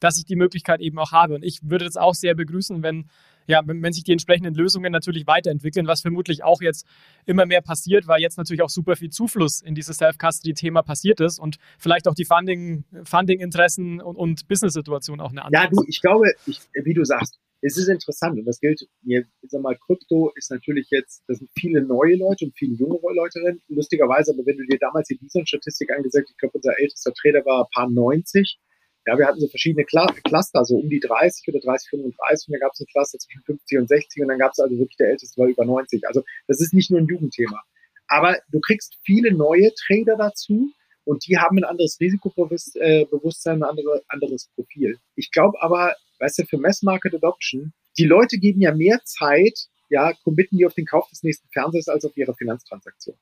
[0.00, 1.34] dass ich die Möglichkeit eben auch habe.
[1.34, 3.08] Und ich würde das auch sehr begrüßen, wenn,
[3.46, 6.86] ja, wenn, wenn sich die entsprechenden Lösungen natürlich weiterentwickeln, was vermutlich auch jetzt
[7.26, 11.38] immer mehr passiert, weil jetzt natürlich auch super viel Zufluss in dieses Self-Custody-Thema passiert ist
[11.38, 15.64] und vielleicht auch die Funding, Funding-Interessen und, und Business-Situation auch eine andere.
[15.64, 19.24] Ja, du, ich glaube, ich, wie du sagst, es ist interessant und das gilt, ich
[19.42, 23.40] sag mal, Krypto ist natürlich jetzt, das sind viele neue Leute und viele junge Leute
[23.40, 27.44] drin, lustigerweise, aber wenn du dir damals die Bison-Statistik angesagt, ich glaube, unser ältester Trader
[27.44, 28.58] war ein paar 90,
[29.06, 32.60] ja, wir hatten so verschiedene Cluster, so um die 30 oder 30, 35 und dann
[32.60, 35.08] gab es ein Cluster zwischen 50 und 60 und dann gab es also wirklich der
[35.08, 36.06] älteste war über 90.
[36.06, 37.62] Also das ist nicht nur ein Jugendthema.
[38.08, 40.72] Aber du kriegst viele neue Trader dazu
[41.04, 44.98] und die haben ein anderes Risikobewusstsein, ein andere, anderes Profil.
[45.16, 49.58] Ich glaube aber, weißt du, für Mass Market Adoption, die Leute geben ja mehr Zeit,
[49.88, 53.16] ja, committen die auf den Kauf des nächsten Fernsehers als auf ihre Finanztransaktion.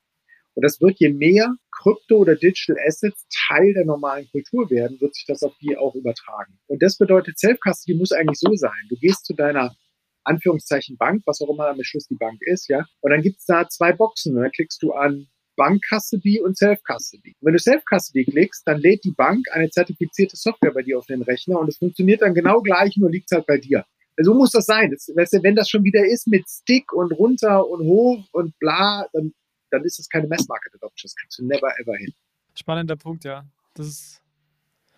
[0.54, 5.14] Und das wird, je mehr Krypto oder Digital Assets Teil der normalen Kultur werden, wird
[5.14, 6.58] sich das auf die auch übertragen.
[6.66, 8.86] Und das bedeutet, Self-Custody muss eigentlich so sein.
[8.88, 9.76] Du gehst zu deiner
[10.24, 13.68] Anführungszeichen Bank, was auch immer am Schluss die Bank ist, ja, und dann gibt's da
[13.68, 14.36] zwei Boxen.
[14.36, 17.36] Und dann klickst du an Bank Custody und Self Custody.
[17.42, 21.06] Wenn du Self Custody klickst, dann lädt die Bank eine zertifizierte Software bei dir auf
[21.06, 23.84] den Rechner und es funktioniert dann genau gleich, nur liegt's halt bei dir.
[24.20, 24.90] So muss das sein.
[24.90, 28.58] Das, weißt du, wenn das schon wieder ist mit Stick und runter und hoch und
[28.58, 29.32] bla, dann
[29.70, 31.08] dann ist es keine Mass-Market Adoption.
[31.08, 32.12] Das kriegst du never ever hin.
[32.54, 33.46] Spannender Punkt, ja.
[33.74, 34.22] Das ist,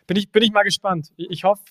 [0.07, 1.13] bin ich, bin ich mal gespannt.
[1.17, 1.63] Ich, ich hoffe,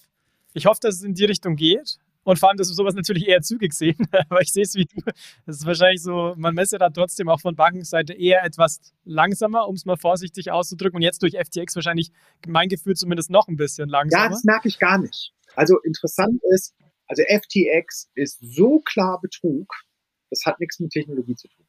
[0.53, 1.99] ich hoffe, dass es in die Richtung geht.
[2.29, 3.97] Und vor allem, dass wir sowas natürlich eher zügig sehen,
[4.29, 5.01] aber ich sehe es wie du.
[5.47, 9.73] Das ist wahrscheinlich so, man messe da trotzdem auch von Bankenseite eher etwas langsamer, um
[9.73, 10.97] es mal vorsichtig auszudrücken.
[10.97, 12.11] Und jetzt durch FTX wahrscheinlich
[12.47, 14.25] mein Gefühl zumindest noch ein bisschen langsamer.
[14.25, 15.33] Ja, das merke ich gar nicht.
[15.55, 16.75] Also interessant ist,
[17.07, 19.73] also FTX ist so klar Betrug,
[20.29, 21.65] das hat nichts mit Technologie zu tun.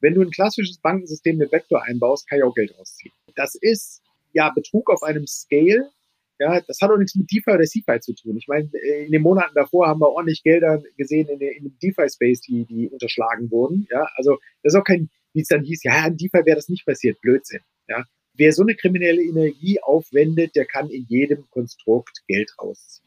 [0.00, 3.14] Wenn du ein klassisches Bankensystem mit Backdoor einbaust, kann ich auch Geld rausziehen.
[3.34, 4.02] Das ist
[4.34, 5.90] ja Betrug auf einem Scale.
[6.38, 8.36] Ja, das hat auch nichts mit DeFi oder CeFi zu tun.
[8.36, 8.68] Ich meine,
[9.04, 12.88] in den Monaten davor haben wir ordentlich Gelder gesehen in, in dem DeFi-Space, die, die
[12.88, 13.86] unterschlagen wurden.
[13.90, 16.68] Ja, also das ist auch kein, wie es dann hieß, ja, in DeFi wäre das
[16.68, 17.20] nicht passiert.
[17.22, 17.60] Blödsinn.
[17.88, 23.06] Ja, wer so eine kriminelle Energie aufwendet, der kann in jedem Konstrukt Geld rausziehen.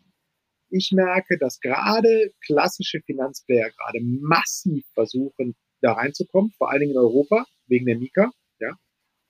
[0.71, 6.97] Ich merke, dass gerade klassische Finanzplayer gerade massiv versuchen, da reinzukommen, vor allen Dingen in
[6.97, 8.31] Europa, wegen der Mika.
[8.59, 8.75] Ja.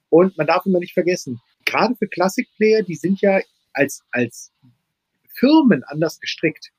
[0.09, 3.39] Und man darf immer nicht vergessen, gerade für Classic-Player, die sind ja
[3.73, 4.51] als, als
[5.35, 6.71] Firmen anders gestrickt.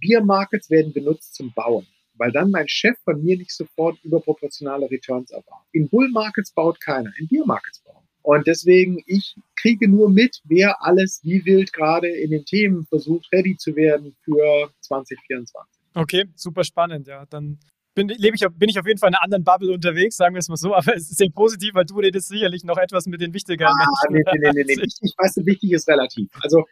[0.00, 4.90] Beer Markets werden benutzt zum Bauen, weil dann mein Chef von mir nicht sofort überproportionale
[4.90, 5.68] Returns erwartet.
[5.72, 8.04] In Bull Markets baut keiner, in Beer Markets bauen.
[8.22, 13.26] Und deswegen, ich kriege nur mit, wer alles wie wild gerade in den Themen versucht,
[13.32, 15.80] ready zu werden für 2024.
[15.94, 17.24] Okay, super spannend, ja.
[17.26, 17.58] Dann
[17.98, 20.38] bin, lebe ich, bin ich auf jeden Fall in einer anderen Bubble unterwegs, sagen wir
[20.38, 23.20] es mal so, aber es ist sehr positiv, weil du redest sicherlich noch etwas mit
[23.20, 24.38] den wichtigeren ah, Menschen.
[24.40, 24.82] Nee, nee, nee, nee.
[25.02, 26.30] Ich, weiß, wichtig ist relativ.
[26.40, 26.64] Also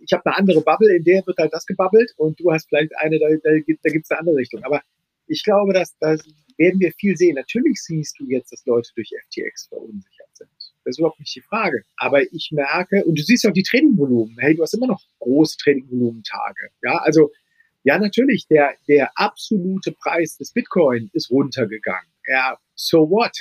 [0.00, 2.94] ich habe eine andere Bubble, in der wird halt das gebabbelt und du hast vielleicht
[2.98, 4.62] eine, da, da, da gibt es eine andere Richtung.
[4.64, 4.82] Aber
[5.26, 6.16] ich glaube, dass da
[6.58, 7.36] werden wir viel sehen.
[7.36, 10.50] Natürlich siehst du jetzt, dass Leute durch FTX verunsichert sind.
[10.84, 11.82] Das ist überhaupt nicht die Frage.
[11.96, 14.36] Aber ich merke, und du siehst auch die Tradingvolumen.
[14.38, 16.68] Hey, du hast immer noch große Tradingvolumentage.
[16.82, 17.30] Ja, also
[17.84, 22.10] ja, natürlich, der, der absolute Preis des Bitcoin ist runtergegangen.
[22.26, 23.36] Ja, so what?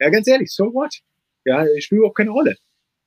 [0.00, 0.94] Ja, ganz ehrlich, so what?
[1.44, 2.56] Ja, ich spiele überhaupt keine Rolle.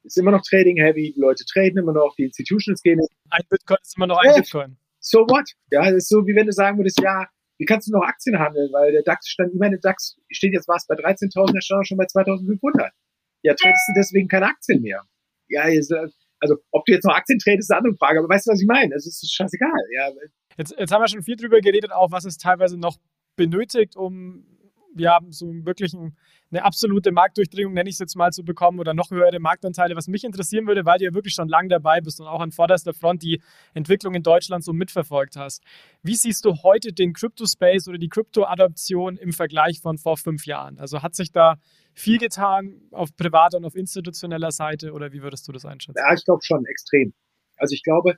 [0.03, 2.99] Ist immer noch Trading heavy, die Leute traden immer noch, die Institutions gehen.
[3.29, 4.77] Ein Bitcoin ist immer noch ein ja, Bitcoin.
[4.99, 5.49] So what?
[5.71, 7.25] Ja, das ist so, wie wenn du sagen würdest, ja,
[7.57, 8.71] wie kannst du noch Aktien handeln?
[8.71, 11.87] Weil der DAX stand, ich meine, der DAX steht jetzt was bei 13.000, der stand
[11.87, 12.91] schon bei 2.500.
[13.43, 15.01] Ja, tradest du deswegen keine Aktien mehr?
[15.47, 18.51] Ja, also, ob du jetzt noch Aktien tradest, ist eine andere Frage, aber weißt du,
[18.51, 18.93] was ich meine?
[18.95, 19.71] Es ist scheißegal.
[19.95, 20.11] Ja,
[20.57, 22.97] Jetzt, jetzt haben wir schon viel drüber geredet, auch was es teilweise noch
[23.35, 24.45] benötigt, um
[24.99, 26.15] ja, so wirklich ein,
[26.51, 29.95] eine absolute Marktdurchdringung, nenne ich es jetzt mal, zu bekommen oder noch höhere Marktanteile.
[29.95, 32.51] Was mich interessieren würde, weil du ja wirklich schon lange dabei bist und auch an
[32.51, 33.41] vorderster Front die
[33.73, 35.63] Entwicklung in Deutschland so mitverfolgt hast.
[36.03, 40.79] Wie siehst du heute den Crypto-Space oder die Crypto-Adoption im Vergleich von vor fünf Jahren?
[40.79, 41.55] Also hat sich da
[41.93, 45.99] viel getan auf privater und auf institutioneller Seite oder wie würdest du das einschätzen?
[45.99, 47.13] Ja, ich glaube schon extrem.
[47.57, 48.15] Also ich glaube,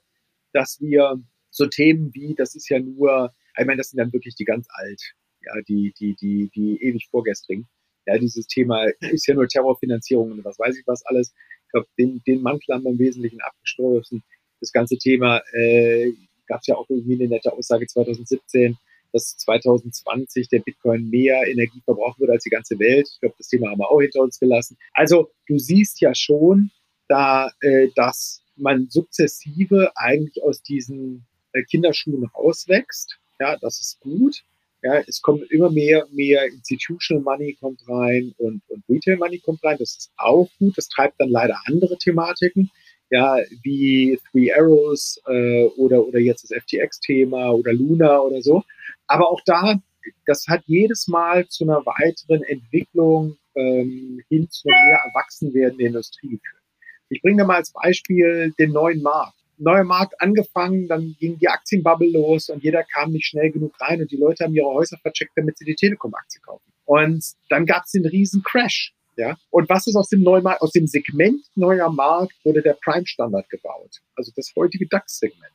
[0.54, 4.36] dass wir so Themen wie, das ist ja nur, ich meine, das sind dann wirklich
[4.36, 5.02] die ganz alt,
[5.42, 7.68] ja, die, die, die, die ewig vorgestrigen.
[8.06, 11.34] Ja, dieses Thema ist ja nur Terrorfinanzierung und was weiß ich was alles.
[11.66, 14.24] Ich glaube, den, den Mantel haben wir im Wesentlichen abgestoßen.
[14.60, 16.12] Das ganze Thema äh,
[16.48, 18.76] gab es ja auch irgendwie eine nette Aussage 2017,
[19.14, 23.08] dass 2020 der Bitcoin mehr Energie verbrauchen würde als die ganze Welt.
[23.12, 24.78] Ich glaube, das Thema haben wir auch hinter uns gelassen.
[24.94, 26.72] Also du siehst ja schon,
[27.08, 31.26] da, äh, dass man sukzessive eigentlich aus diesen
[31.70, 33.20] Kinderschuhen rauswächst.
[33.40, 34.44] Ja, das ist gut.
[34.82, 39.64] Ja, es kommt immer mehr, mehr Institutional Money kommt rein und, und Retail Money kommt
[39.64, 39.78] rein.
[39.78, 40.78] Das ist auch gut.
[40.78, 42.72] Das treibt dann leider andere Thematiken,
[43.10, 48.64] ja, wie Three Arrows äh, oder, oder jetzt das FTX-Thema oder Luna oder so.
[49.08, 49.82] Aber auch da,
[50.26, 56.30] das hat jedes Mal zu einer weiteren Entwicklung ähm, hin zu mehr Erwachsenwerden der Industrie
[56.30, 56.62] geführt.
[57.10, 61.48] Ich bringe da mal als Beispiel den neuen Markt neuer Markt angefangen, dann ging die
[61.48, 64.98] Aktienbubble los und jeder kam nicht schnell genug rein und die Leute haben ihre Häuser
[64.98, 66.72] vercheckt, damit sie die Telekom-Aktie kaufen.
[66.86, 68.94] Und dann gab es den riesen Crash.
[69.16, 69.38] Ja?
[69.50, 73.50] Und was ist aus dem neuen Markt, aus dem Segment neuer Markt wurde der Prime-Standard
[73.50, 74.00] gebaut?
[74.16, 75.54] Also das heutige DAX-Segment.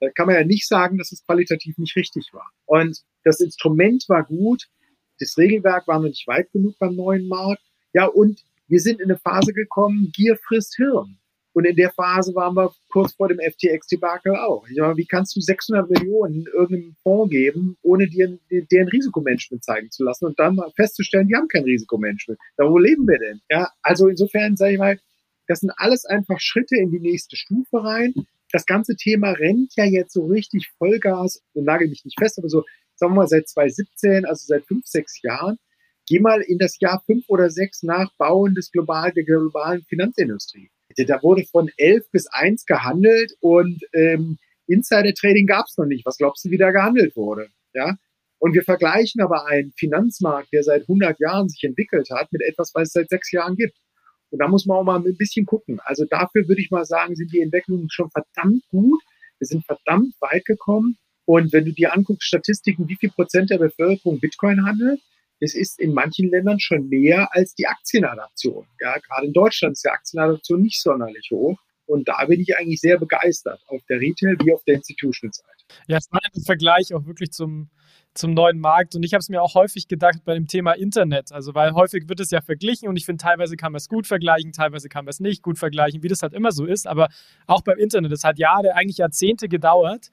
[0.00, 2.50] Da kann man ja nicht sagen, dass es qualitativ nicht richtig war.
[2.66, 4.68] Und das Instrument war gut,
[5.18, 7.62] das Regelwerk war noch nicht weit genug beim neuen Markt.
[7.94, 11.18] Ja, und wir sind in eine Phase gekommen, Gier frisst Hirn.
[11.56, 14.68] Und in der Phase waren wir kurz vor dem FTX-Debakel auch.
[14.68, 19.90] Ich meine, wie kannst du 600 Millionen irgendeinem Fonds geben, ohne dir deren Risikomanagement zeigen
[19.90, 22.38] zu lassen und dann festzustellen, die haben kein Risikomanagement.
[22.58, 23.40] Da wo leben wir denn?
[23.48, 25.00] Ja, also insofern sage ich mal,
[25.46, 28.12] das sind alles einfach Schritte in die nächste Stufe rein.
[28.52, 32.50] Das ganze Thema rennt ja jetzt so richtig Vollgas, und nagel mich nicht fest, aber
[32.50, 32.64] so,
[32.96, 35.56] sagen wir mal, seit 2017, also seit fünf, sechs Jahren.
[36.06, 40.70] Geh mal in das Jahr fünf oder sechs nach Bauen des globalen, der globalen Finanzindustrie
[41.04, 46.06] da wurde von elf bis eins gehandelt und ähm, Insider-Trading gab es noch nicht.
[46.06, 47.48] Was glaubst du, wie da gehandelt wurde?
[47.74, 47.96] Ja.
[48.38, 52.72] Und wir vergleichen aber einen Finanzmarkt, der seit 100 Jahren sich entwickelt hat, mit etwas,
[52.74, 53.76] was es seit sechs Jahren gibt.
[54.30, 55.80] Und da muss man auch mal ein bisschen gucken.
[55.84, 59.00] Also dafür würde ich mal sagen, sind die Entwicklungen schon verdammt gut.
[59.38, 60.98] Wir sind verdammt weit gekommen.
[61.24, 65.00] Und wenn du dir anguckst, Statistiken, wie viel Prozent der Bevölkerung Bitcoin handelt,
[65.40, 68.66] es ist in manchen Ländern schon mehr als die Aktienadaption.
[68.80, 71.58] Ja, gerade in Deutschland ist die Aktienadaption nicht sonderlich hoch.
[71.86, 75.52] Und da bin ich eigentlich sehr begeistert, auf der Retail- wie auf der Institutional-Seite.
[75.86, 77.70] Ja, es war ein Vergleich auch wirklich zum,
[78.12, 78.96] zum neuen Markt.
[78.96, 81.30] Und ich habe es mir auch häufig gedacht bei dem Thema Internet.
[81.30, 84.08] Also, weil häufig wird es ja verglichen und ich finde, teilweise kann man es gut
[84.08, 86.88] vergleichen, teilweise kann man es nicht gut vergleichen, wie das halt immer so ist.
[86.88, 87.08] Aber
[87.46, 90.10] auch beim Internet, es hat Jahre, eigentlich Jahrzehnte gedauert,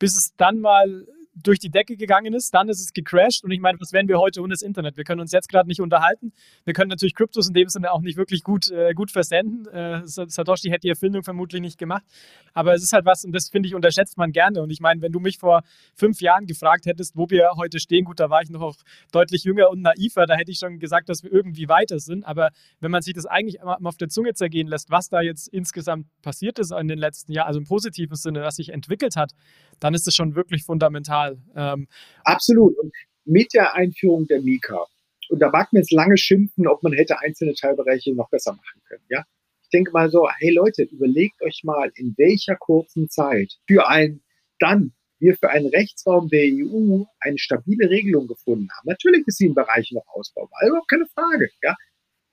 [0.00, 3.44] bis es dann mal durch die Decke gegangen ist, dann ist es gecrashed.
[3.44, 4.96] Und ich meine, was wären wir heute ohne das Internet?
[4.96, 6.32] Wir können uns jetzt gerade nicht unterhalten.
[6.64, 9.66] Wir können natürlich Kryptos in dem Sinne auch nicht wirklich gut, äh, gut versenden.
[9.72, 12.04] Äh, Satoshi hätte die Erfindung vermutlich nicht gemacht.
[12.52, 14.62] Aber es ist halt was, und das finde ich, unterschätzt man gerne.
[14.62, 15.62] Und ich meine, wenn du mich vor
[15.94, 18.76] fünf Jahren gefragt hättest, wo wir heute stehen, gut, da war ich noch auch
[19.10, 22.24] deutlich jünger und naiver, da hätte ich schon gesagt, dass wir irgendwie weiter sind.
[22.24, 25.48] Aber wenn man sich das eigentlich mal auf der Zunge zergehen lässt, was da jetzt
[25.48, 29.32] insgesamt passiert ist in den letzten Jahren, also im positiven Sinne, was sich entwickelt hat,
[29.80, 31.21] dann ist es schon wirklich fundamental.
[31.56, 31.88] Ähm,
[32.24, 32.78] Absolut.
[32.78, 32.92] Und
[33.24, 34.86] mit der Einführung der Mika,
[35.28, 38.82] und da mag man jetzt lange schimpfen, ob man hätte einzelne Teilbereiche noch besser machen
[38.88, 39.24] können, ja.
[39.62, 44.20] Ich denke mal so, hey Leute, überlegt euch mal, in welcher kurzen Zeit für ein,
[44.58, 48.88] dann wir für einen Rechtsraum der EU eine stabile Regelung gefunden haben.
[48.88, 51.74] Natürlich ist sie im Bereich noch ausbaubar, überhaupt keine Frage, ja.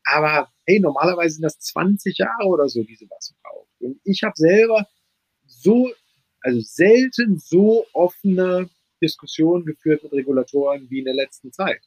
[0.04, 3.70] Aber hey, normalerweise sind das 20 Jahre oder so, die sowas braucht.
[3.80, 4.88] Und ich habe selber
[5.46, 5.90] so
[6.42, 8.70] also selten so offene
[9.02, 11.82] Diskussionen geführt mit Regulatoren wie in der letzten Zeit.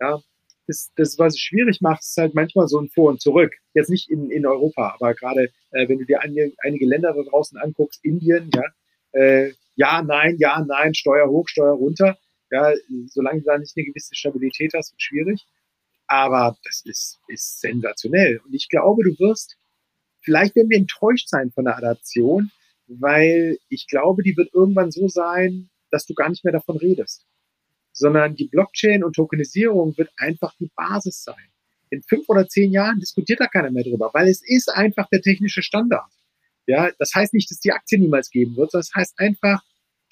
[0.00, 0.20] Ja,
[0.66, 3.54] das, das was es schwierig macht, ist halt manchmal so ein Vor und Zurück.
[3.74, 7.22] Jetzt nicht in, in Europa, aber gerade äh, wenn du dir einige, einige Länder da
[7.22, 12.18] draußen anguckst, Indien, ja, äh, ja, nein, ja, nein, Steuer hoch, Steuer runter.
[12.50, 12.72] Ja,
[13.08, 15.46] solange du da nicht eine gewisse Stabilität hast, wird schwierig.
[16.06, 18.40] Aber das ist, ist sensationell.
[18.44, 19.56] Und ich glaube, du wirst,
[20.20, 22.50] vielleicht werden wir enttäuscht sein von der Adaption,
[22.86, 27.26] weil ich glaube, die wird irgendwann so sein, dass du gar nicht mehr davon redest,
[27.92, 31.48] sondern die Blockchain und Tokenisierung wird einfach die Basis sein.
[31.88, 35.22] In fünf oder zehn Jahren diskutiert da keiner mehr drüber, weil es ist einfach der
[35.22, 36.12] technische Standard.
[36.66, 39.62] Ja, das heißt nicht, dass die Aktie niemals geben wird, das heißt einfach,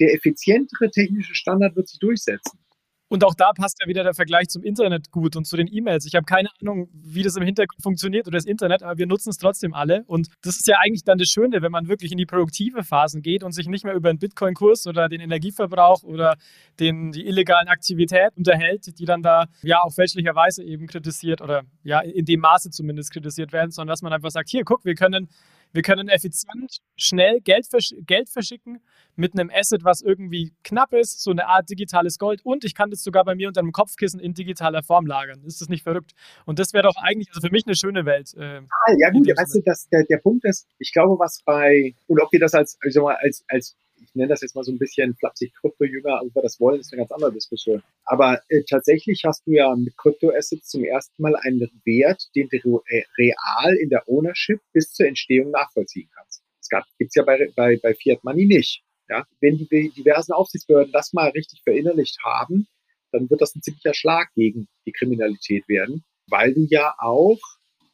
[0.01, 2.64] der effizientere technische Standard wird sich durchsetzen.
[3.09, 6.07] Und auch da passt ja wieder der Vergleich zum Internet gut und zu den E-Mails.
[6.07, 9.31] Ich habe keine Ahnung, wie das im Hintergrund funktioniert oder das Internet, aber wir nutzen
[9.31, 10.05] es trotzdem alle.
[10.07, 13.23] Und das ist ja eigentlich dann das Schöne, wenn man wirklich in die produktive Phasen
[13.23, 16.37] geht und sich nicht mehr über den Bitcoin-Kurs oder den Energieverbrauch oder
[16.81, 22.01] den, die illegalen Aktivitäten unterhält, die dann da ja auch fälschlicherweise eben kritisiert oder ja
[22.01, 25.29] in dem Maße zumindest kritisiert werden, sondern dass man einfach sagt, hier, guck, wir können
[25.75, 28.81] wir können effizient, schnell Geld, versch Geld verschicken
[29.17, 32.45] mit einem Asset, was irgendwie knapp ist, so eine Art digitales Gold.
[32.45, 35.43] Und ich kann das sogar bei mir unter einem Kopfkissen in digitaler Form lagern.
[35.45, 36.13] Ist das nicht verrückt?
[36.47, 38.33] Und das wäre doch eigentlich also für mich eine schöne Welt.
[38.35, 38.63] Äh,
[38.99, 42.33] ja, gut, weißt du, das, der, der Punkt ist, ich glaube, was bei, oder ob
[42.33, 45.53] wir das als, also als, als ich nenne das jetzt mal so ein bisschen flapsig
[45.61, 47.83] Krypto-Jünger, wir das wollen, ist eine ganz andere Diskussion.
[48.05, 52.83] Aber äh, tatsächlich hast du ja mit Krypto-Assets zum ersten Mal einen Wert, den du
[53.19, 56.43] real in der Ownership bis zur Entstehung nachvollziehen kannst.
[56.71, 58.83] Das gibt es ja bei, bei, bei Fiat Money nicht.
[59.09, 59.27] Ja?
[59.41, 62.67] Wenn die diversen Aufsichtsbehörden das mal richtig verinnerlicht haben,
[63.13, 67.39] dann wird das ein ziemlicher Schlag gegen die Kriminalität werden, weil du ja auch,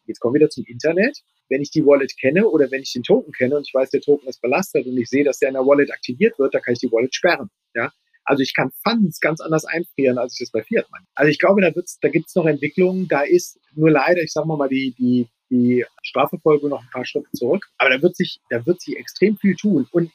[0.06, 1.18] jetzt kommen wir wieder zum Internet,
[1.50, 4.00] wenn ich die Wallet kenne oder wenn ich den Token kenne und ich weiß, der
[4.00, 6.72] Token ist belastet und ich sehe, dass der in der Wallet aktiviert wird, dann kann
[6.72, 7.50] ich die Wallet sperren.
[7.74, 7.92] Ja?
[8.24, 11.04] Also ich kann Funds ganz anders einfrieren, als ich das bei Fiat meine.
[11.14, 14.32] Also ich glaube, da, wird's, da gibt es noch Entwicklungen, da ist nur leider, ich
[14.32, 17.66] sage mal, die, die, die Strafverfolgung noch ein paar Schritte zurück.
[17.78, 19.88] Aber da wird sich, da wird sich extrem viel tun.
[19.90, 20.12] Und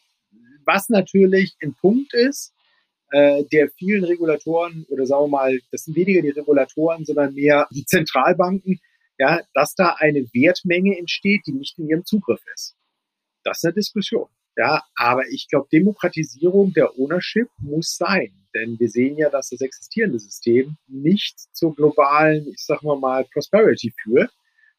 [0.66, 2.54] was natürlich ein Punkt ist,
[3.12, 7.68] äh, der vielen Regulatoren, oder sagen wir mal, das sind weniger die Regulatoren, sondern mehr
[7.72, 8.80] die Zentralbanken,
[9.18, 12.76] ja, dass da eine Wertmenge entsteht, die nicht in ihrem Zugriff ist.
[13.44, 14.28] Das ist eine Diskussion.
[14.58, 18.34] Ja, aber ich glaube, Demokratisierung der Ownership muss sein.
[18.54, 23.26] Denn wir sehen ja, dass das existierende System nicht zur globalen, ich sag mal mal,
[23.26, 24.32] Prosperity führt,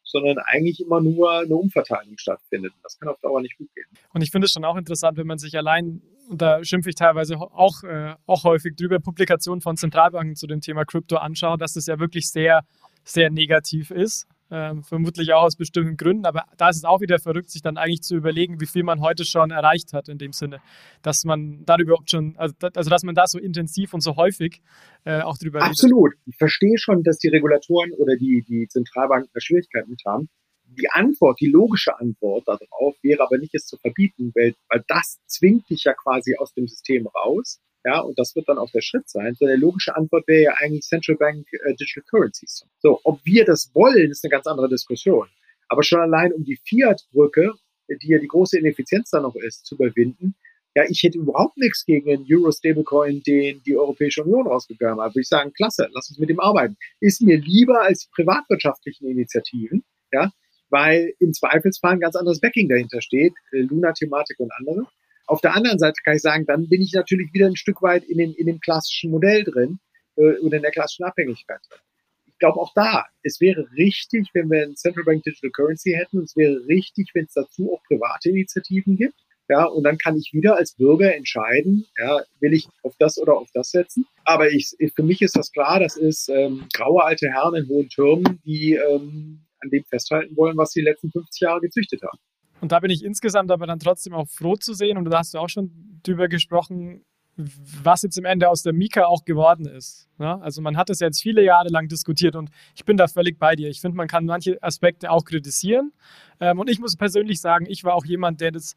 [0.03, 2.73] sondern eigentlich immer nur eine Umverteilung stattfindet.
[2.81, 3.85] Das kann auf Dauer nicht gut gehen.
[4.13, 6.95] Und ich finde es schon auch interessant, wenn man sich allein, und da schimpfe ich
[6.95, 11.73] teilweise auch, äh, auch häufig drüber, Publikationen von Zentralbanken zu dem Thema Krypto anschaut, dass
[11.73, 12.65] das ja wirklich sehr,
[13.07, 14.27] sehr negativ ist.
[14.49, 17.75] Ähm, vermutlich auch aus bestimmten Gründen, aber da ist es auch wieder verrückt, sich dann
[17.75, 20.61] eigentlich zu überlegen, wie viel man heute schon erreicht hat in dem Sinne,
[21.01, 24.61] dass man darüber schon, also, also dass man da so intensiv und so häufig
[25.03, 25.71] äh, auch drüber redet.
[25.71, 26.13] Absolut.
[26.25, 30.29] Ich verstehe schon, dass die Regulatoren oder die, die Zentralbanken da Schwierigkeiten mit haben.
[30.63, 35.17] Die Antwort, die logische Antwort darauf wäre aber nicht, es zu verbieten, weil, weil das
[35.25, 37.59] zwingt dich ja quasi aus dem System raus.
[37.87, 39.33] Ja, und das wird dann auch der Schritt sein.
[39.35, 42.65] So, der logische Antwort wäre ja eigentlich Central Bank äh, Digital Currencies.
[42.79, 45.29] So, ob wir das wollen, ist eine ganz andere Diskussion.
[45.69, 47.53] Aber schon allein um die Fiat-Brücke,
[47.87, 50.35] die ja die große Ineffizienz da noch ist, zu überwinden,
[50.75, 55.13] ja, ich hätte überhaupt nichts gegen einen Euro-Stablecoin, den die Europäische Union rausgegangen hat.
[55.13, 56.75] Würde ich sagen, klasse, lass uns mit dem arbeiten.
[56.99, 60.29] Ist mir lieber als die privatwirtschaftlichen Initiativen, ja,
[60.69, 64.87] weil im Zweifelsfall ein ganz anderes Backing dahinter steht, äh, Luna-Thematik und andere.
[65.27, 68.05] Auf der anderen Seite kann ich sagen, dann bin ich natürlich wieder ein Stück weit
[68.05, 69.79] in dem, in dem klassischen Modell drin
[70.15, 71.79] äh, oder in der klassischen Abhängigkeit drin.
[72.25, 76.19] Ich glaube auch da, es wäre richtig, wenn wir ein Central Bank Digital Currency hätten,
[76.19, 79.15] und es wäre richtig, wenn es dazu auch private Initiativen gibt.
[79.49, 83.37] Ja, und dann kann ich wieder als Bürger entscheiden, ja, will ich auf das oder
[83.37, 84.05] auf das setzen.
[84.25, 87.87] Aber ich, für mich ist das klar, das ist ähm, graue alte Herren in hohen
[87.87, 92.19] Türmen, die ähm, an dem festhalten wollen, was sie die letzten 50 Jahre gezüchtet haben.
[92.61, 95.33] Und da bin ich insgesamt aber dann trotzdem auch froh zu sehen, und da hast
[95.33, 97.03] du auch schon drüber gesprochen,
[97.37, 100.09] was jetzt im Ende aus der Mika auch geworden ist.
[100.17, 100.41] Ne?
[100.41, 103.55] Also man hat es jetzt viele Jahre lang diskutiert und ich bin da völlig bei
[103.55, 103.69] dir.
[103.69, 105.93] Ich finde, man kann manche Aspekte auch kritisieren.
[106.39, 108.75] Ähm, und ich muss persönlich sagen, ich war auch jemand, der das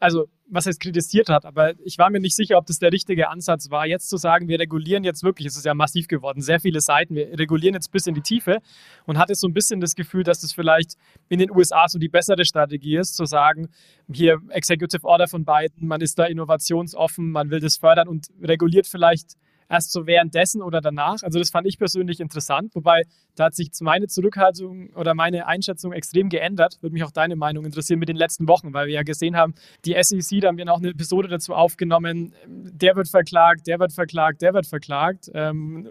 [0.00, 3.30] also was heißt kritisiert hat, aber ich war mir nicht sicher, ob das der richtige
[3.30, 6.60] Ansatz war, jetzt zu sagen, wir regulieren jetzt wirklich, es ist ja massiv geworden, sehr
[6.60, 8.58] viele Seiten, wir regulieren jetzt bis in die Tiefe
[9.06, 10.96] und hatte so ein bisschen das Gefühl, dass das vielleicht
[11.28, 13.70] in den USA so die bessere Strategie ist, zu sagen,
[14.12, 18.86] hier Executive Order von beiden, man ist da innovationsoffen, man will das fördern und reguliert
[18.86, 19.36] vielleicht
[19.68, 21.22] erst so währenddessen oder danach.
[21.22, 25.92] Also das fand ich persönlich interessant, wobei da hat sich meine Zurückhaltung oder meine Einschätzung
[25.92, 26.76] extrem geändert.
[26.82, 29.54] Würde mich auch deine Meinung interessieren mit den letzten Wochen, weil wir ja gesehen haben,
[29.84, 33.92] die SEC, da haben wir noch eine Episode dazu aufgenommen, der wird verklagt, der wird
[33.92, 35.88] verklagt, der wird verklagt ähm,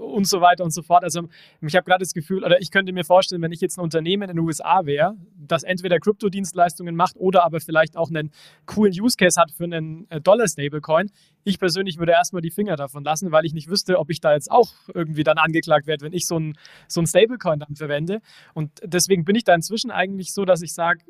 [0.00, 1.04] und so weiter und so fort.
[1.04, 1.28] Also
[1.60, 4.30] ich habe gerade das Gefühl, oder ich könnte mir vorstellen, wenn ich jetzt ein Unternehmen
[4.30, 8.30] in den USA wäre, das entweder Kryptodienstleistungen macht oder aber vielleicht auch einen
[8.66, 11.10] coolen Use Case hat für einen äh, Dollar-Stablecoin,
[11.44, 14.34] ich persönlich würde erstmal die Finger davon lassen, weil ich nicht wüsste, ob ich da
[14.34, 18.20] jetzt auch irgendwie dann angeklagt werde, wenn ich so ein, so ein Stablecoin dann verwende.
[18.52, 21.00] Und deswegen bin ich da inzwischen eigentlich so, dass ich sage,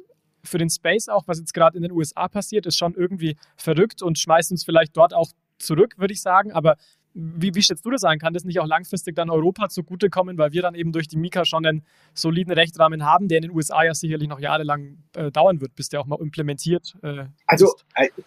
[0.44, 4.00] für den Space auch, was jetzt gerade in den USA passiert, ist schon irgendwie verrückt
[4.00, 6.52] und schmeißt uns vielleicht dort auch zurück, würde ich sagen.
[6.52, 6.76] Aber
[7.14, 8.20] wie, wie schätzt du das ein?
[8.20, 11.44] Kann das nicht auch langfristig dann Europa zugutekommen, weil wir dann eben durch die Mika
[11.44, 11.84] schon einen
[12.14, 15.88] soliden Rechtsrahmen haben, der in den USA ja sicherlich noch jahrelang äh, dauern wird, bis
[15.88, 17.74] der auch mal implementiert äh, Also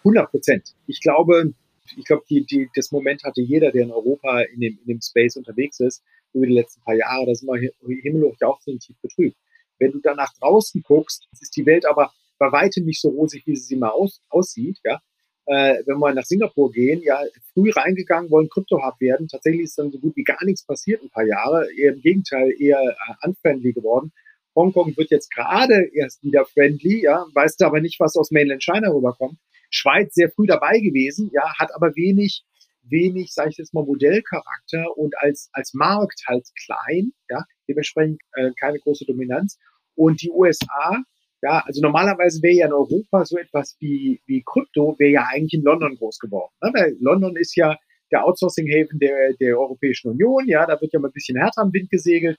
[0.04, 0.74] 100 Prozent.
[0.86, 1.54] Ich glaube,
[1.96, 5.00] ich glaube, die, die, das Moment hatte jeder, der in Europa in dem, in dem
[5.00, 8.74] Space unterwegs ist, über die letzten paar Jahre, da sind wir himmelhoch ja auch so
[8.76, 9.36] tief betrübt.
[9.78, 13.46] Wenn du dann nach draußen guckst, ist die Welt aber bei weitem nicht so rosig,
[13.46, 15.00] wie sie mal aus, aussieht, ja.
[15.46, 17.20] Äh, wenn wir nach Singapur gehen, ja,
[17.52, 19.26] früh reingegangen, wollen Krypto-Hub werden.
[19.26, 21.66] Tatsächlich ist dann so gut wie gar nichts passiert ein paar Jahre.
[21.76, 24.12] Eher im Gegenteil, eher äh, unfriendly geworden.
[24.54, 28.90] Hongkong wird jetzt gerade erst wieder friendly, ja, weißt aber nicht, was aus Mainland China
[28.90, 29.38] rüberkommt.
[29.72, 32.44] Schweiz sehr früh dabei gewesen, ja, hat aber wenig,
[32.82, 38.50] wenig, sage ich jetzt mal, Modellcharakter und als, als Markt halt klein, ja, dementsprechend äh,
[38.58, 39.58] keine große Dominanz.
[39.94, 41.02] Und die USA,
[41.42, 45.54] ja, also normalerweise wäre ja in Europa so etwas wie, wie Krypto, wäre ja eigentlich
[45.54, 46.52] in London groß geworden.
[46.62, 46.70] Ne?
[46.74, 47.76] Weil London ist ja
[48.12, 51.72] der Outsourcing-Haven der, der Europäischen Union, ja, da wird ja mal ein bisschen härter am
[51.72, 52.38] Wind gesegelt.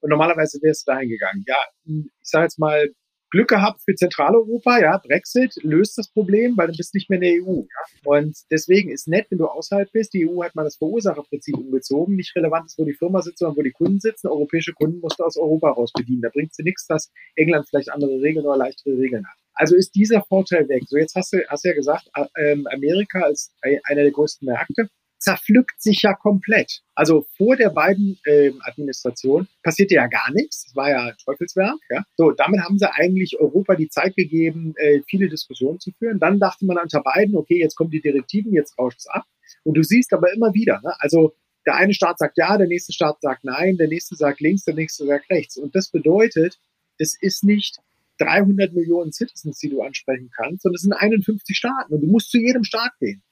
[0.00, 1.44] Und normalerweise wäre es dahin gegangen.
[1.46, 2.90] Ja, ich sage jetzt mal,
[3.32, 7.22] Glück gehabt für Zentraleuropa, ja, Brexit löst das Problem, weil du bist nicht mehr in
[7.22, 7.62] der EU.
[7.62, 8.10] Ja?
[8.10, 10.12] Und deswegen ist nett, wenn du außerhalb bist.
[10.12, 12.14] Die EU hat mal das Verursacherprinzip umgezogen.
[12.14, 14.28] Nicht relevant ist, wo die Firma sitzt, sondern wo die Kunden sitzen.
[14.28, 16.20] Europäische Kunden musst du aus Europa raus bedienen.
[16.20, 19.38] Da bringt es nichts, dass England vielleicht andere Regeln oder leichtere Regeln hat.
[19.54, 20.82] Also ist dieser Vorteil weg.
[20.86, 24.88] So, jetzt hast du, hast du ja gesagt, äh, Amerika ist einer der größten Märkte
[25.22, 26.82] zerpflückt sich ja komplett.
[26.94, 30.64] Also vor der beiden ähm, Administration passierte ja gar nichts.
[30.64, 31.78] Das war ja Teufelswerk.
[31.90, 32.04] Ja.
[32.16, 36.18] So, damit haben sie eigentlich Europa die Zeit gegeben, äh, viele Diskussionen zu führen.
[36.18, 39.24] Dann dachte man unter beiden, okay, jetzt kommen die Direktiven, jetzt rauscht es ab.
[39.62, 40.92] Und du siehst aber immer wieder, ne?
[40.98, 41.34] also
[41.66, 44.74] der eine Staat sagt ja, der nächste Staat sagt nein, der nächste sagt links, der
[44.74, 45.56] nächste sagt rechts.
[45.56, 46.58] Und das bedeutet,
[46.98, 47.78] das ist nicht
[48.18, 52.30] 300 Millionen Citizens, die du ansprechen kannst, sondern es sind 51 Staaten und du musst
[52.30, 53.22] zu jedem Staat gehen.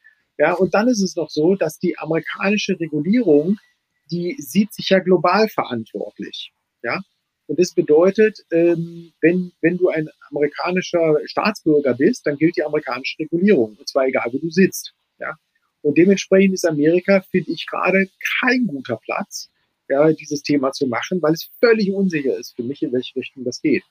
[0.41, 3.59] Ja, und dann ist es noch so, dass die amerikanische Regulierung,
[4.11, 6.51] die sieht sich ja global verantwortlich.
[6.83, 7.03] Ja,
[7.47, 13.19] Und das bedeutet, ähm, wenn, wenn du ein amerikanischer Staatsbürger bist, dann gilt die amerikanische
[13.19, 13.77] Regulierung.
[13.79, 14.95] Und zwar egal, wo du sitzt.
[15.19, 15.37] Ja?
[15.83, 18.09] Und dementsprechend ist Amerika, finde ich, gerade
[18.41, 19.51] kein guter Platz,
[19.91, 23.45] ja, dieses Thema zu machen, weil es völlig unsicher ist für mich, in welche Richtung
[23.45, 23.85] das geht.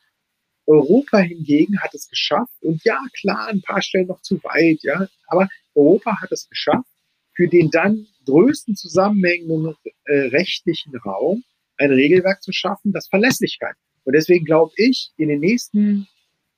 [0.65, 5.07] Europa hingegen hat es geschafft, und ja, klar, ein paar Stellen noch zu weit, ja,
[5.27, 6.89] aber Europa hat es geschafft,
[7.35, 11.43] für den dann größten zusammenhängenden äh, rechtlichen Raum
[11.77, 13.75] ein Regelwerk zu schaffen, das Verlässlichkeit.
[14.03, 16.07] Und deswegen glaube ich, in den nächsten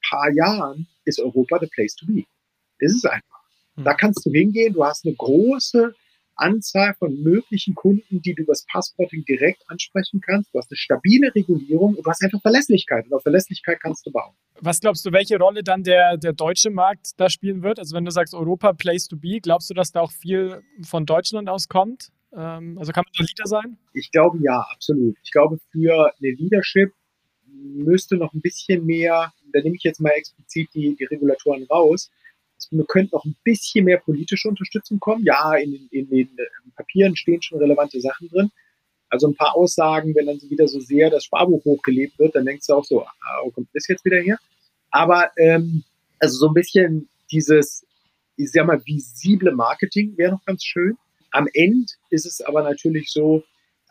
[0.09, 2.23] paar Jahren ist Europa the place to be.
[2.79, 3.41] Ist einfach.
[3.75, 3.83] Hm.
[3.83, 5.93] Da kannst du hingehen, du hast eine große
[6.41, 10.53] Anzahl von möglichen Kunden, die du über das Passporting direkt ansprechen kannst.
[10.53, 13.05] Du hast eine stabile Regulierung und du hast einfach Verlässlichkeit.
[13.05, 14.33] Und auf Verlässlichkeit kannst du bauen.
[14.59, 17.79] Was glaubst du, welche Rolle dann der, der deutsche Markt da spielen wird?
[17.79, 21.05] Also wenn du sagst Europa, Place to be, glaubst du, dass da auch viel von
[21.05, 22.09] Deutschland aus kommt?
[22.33, 23.77] Ähm, also kann man da Leader sein?
[23.93, 25.17] Ich glaube ja, absolut.
[25.23, 26.91] Ich glaube, für eine Leadership
[27.45, 32.09] müsste noch ein bisschen mehr, da nehme ich jetzt mal explizit die, die Regulatoren raus,
[32.71, 35.23] wir könnten noch ein bisschen mehr politische Unterstützung kommen.
[35.23, 36.37] Ja, in, in, in den
[36.75, 38.51] Papieren stehen schon relevante Sachen drin.
[39.09, 42.67] Also ein paar Aussagen, wenn dann wieder so sehr das Sparbuch hochgelebt wird, dann denkst
[42.67, 44.37] du auch so, ah, wo kommt das jetzt wieder her?
[44.89, 45.83] Aber ähm,
[46.19, 47.85] also so ein bisschen dieses,
[48.37, 50.97] ich sag mal, visible Marketing wäre noch ganz schön.
[51.31, 53.43] Am Ende ist es aber natürlich so,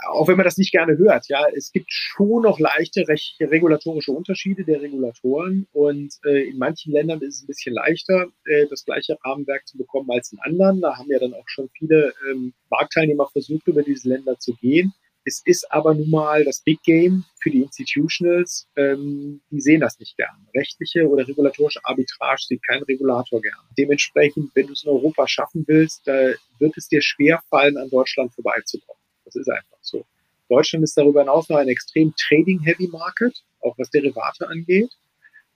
[0.09, 3.05] auch wenn man das nicht gerne hört, ja, es gibt schon noch leichte
[3.41, 8.67] regulatorische Unterschiede der Regulatoren und äh, in manchen Ländern ist es ein bisschen leichter, äh,
[8.69, 10.81] das gleiche Rahmenwerk zu bekommen als in anderen.
[10.81, 14.93] Da haben ja dann auch schon viele ähm, Marktteilnehmer versucht, über diese Länder zu gehen.
[15.25, 19.99] Es ist aber nun mal das Big Game für die Institutionals, ähm, die sehen das
[19.99, 20.47] nicht gern.
[20.57, 23.59] Rechtliche oder regulatorische Arbitrage sieht kein Regulator gern.
[23.77, 27.91] Dementsprechend, wenn du es in Europa schaffen willst, da wird es dir schwer fallen, an
[27.91, 29.00] Deutschland vorbeizukommen.
[29.33, 30.05] Das ist einfach so.
[30.49, 34.91] Deutschland ist darüber hinaus noch ein extrem trading-heavy Market, auch was Derivate angeht.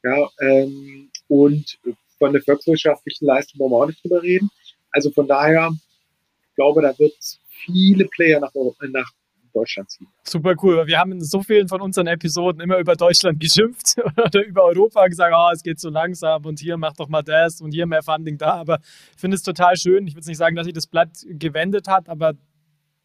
[0.03, 1.79] Ja, ähm, und
[2.19, 4.51] von der volkswirtschaftlichen Leistung wollen wir auch nicht drüber reden.
[4.91, 5.71] Also von daher,
[6.49, 7.15] ich glaube, da wird
[7.49, 9.11] viele Player nach, nach
[9.53, 10.07] Deutschland ziehen.
[10.25, 10.87] Super cool.
[10.87, 13.97] Wir haben in so vielen von unseren Episoden immer über Deutschland geschimpft
[14.27, 17.61] oder über Europa gesagt, oh, es geht so langsam und hier mach doch mal das
[17.61, 18.55] und hier mehr Funding da.
[18.55, 18.81] Aber
[19.15, 20.07] ich finde es total schön.
[20.07, 22.35] Ich würde nicht sagen, dass sich das Blatt gewendet hat, aber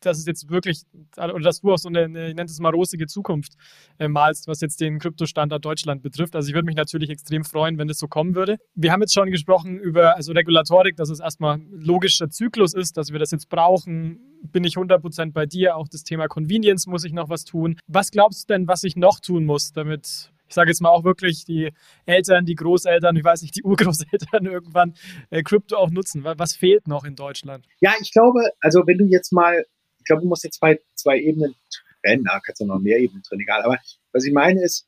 [0.05, 0.83] dass es jetzt wirklich,
[1.17, 3.53] oder dass du auch so eine, ich nenne es mal rosige Zukunft
[3.97, 6.35] äh, malst, was jetzt den Kryptostandard Deutschland betrifft.
[6.35, 8.57] Also ich würde mich natürlich extrem freuen, wenn das so kommen würde.
[8.75, 13.11] Wir haben jetzt schon gesprochen über also Regulatorik, dass es erstmal logischer Zyklus ist, dass
[13.11, 14.19] wir das jetzt brauchen.
[14.41, 15.75] Bin ich 100% bei dir.
[15.75, 17.77] Auch das Thema Convenience muss ich noch was tun.
[17.87, 21.03] Was glaubst du denn, was ich noch tun muss, damit ich sage jetzt mal auch
[21.03, 21.71] wirklich die
[22.07, 24.95] Eltern, die Großeltern, ich weiß nicht, die Urgroßeltern irgendwann
[25.29, 26.23] äh, Krypto auch nutzen.
[26.23, 27.67] Was fehlt noch in Deutschland?
[27.81, 29.63] Ja, ich glaube, also wenn du jetzt mal
[30.09, 31.55] glaube, du musst jetzt zwei, zwei Ebenen
[32.03, 32.25] trennen.
[32.25, 33.61] Da kannst du noch mehr Ebenen drin, egal.
[33.61, 33.79] Aber
[34.11, 34.87] was ich meine ist,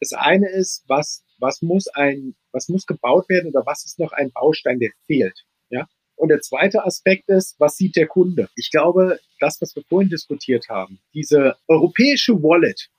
[0.00, 4.12] das eine ist, was, was muss ein, was muss gebaut werden oder was ist noch
[4.12, 5.44] ein Baustein, der fehlt?
[5.70, 5.88] Ja.
[6.16, 8.48] Und der zweite Aspekt ist, was sieht der Kunde?
[8.56, 12.90] Ich glaube, das, was wir vorhin diskutiert haben, diese europäische Wallet,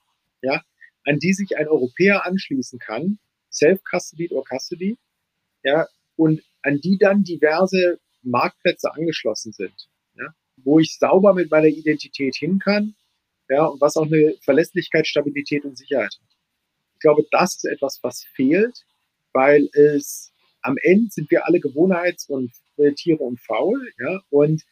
[0.41, 0.63] ja,
[1.05, 3.20] an die sich ein Europäer anschließen kann,
[3.51, 4.97] self-custody oder custody,
[5.63, 9.88] ja, und an die dann diverse Marktplätze angeschlossen sind
[10.64, 12.95] wo ich sauber mit meiner Identität hin kann,
[13.49, 16.38] ja, und was auch eine Verlässlichkeit, Stabilität und Sicherheit hat.
[16.95, 18.86] Ich glaube, das ist etwas, was fehlt,
[19.34, 20.32] weil es
[20.62, 24.64] am Ende sind wir alle Gewohnheits- und äh, Tiere und faul, ja, und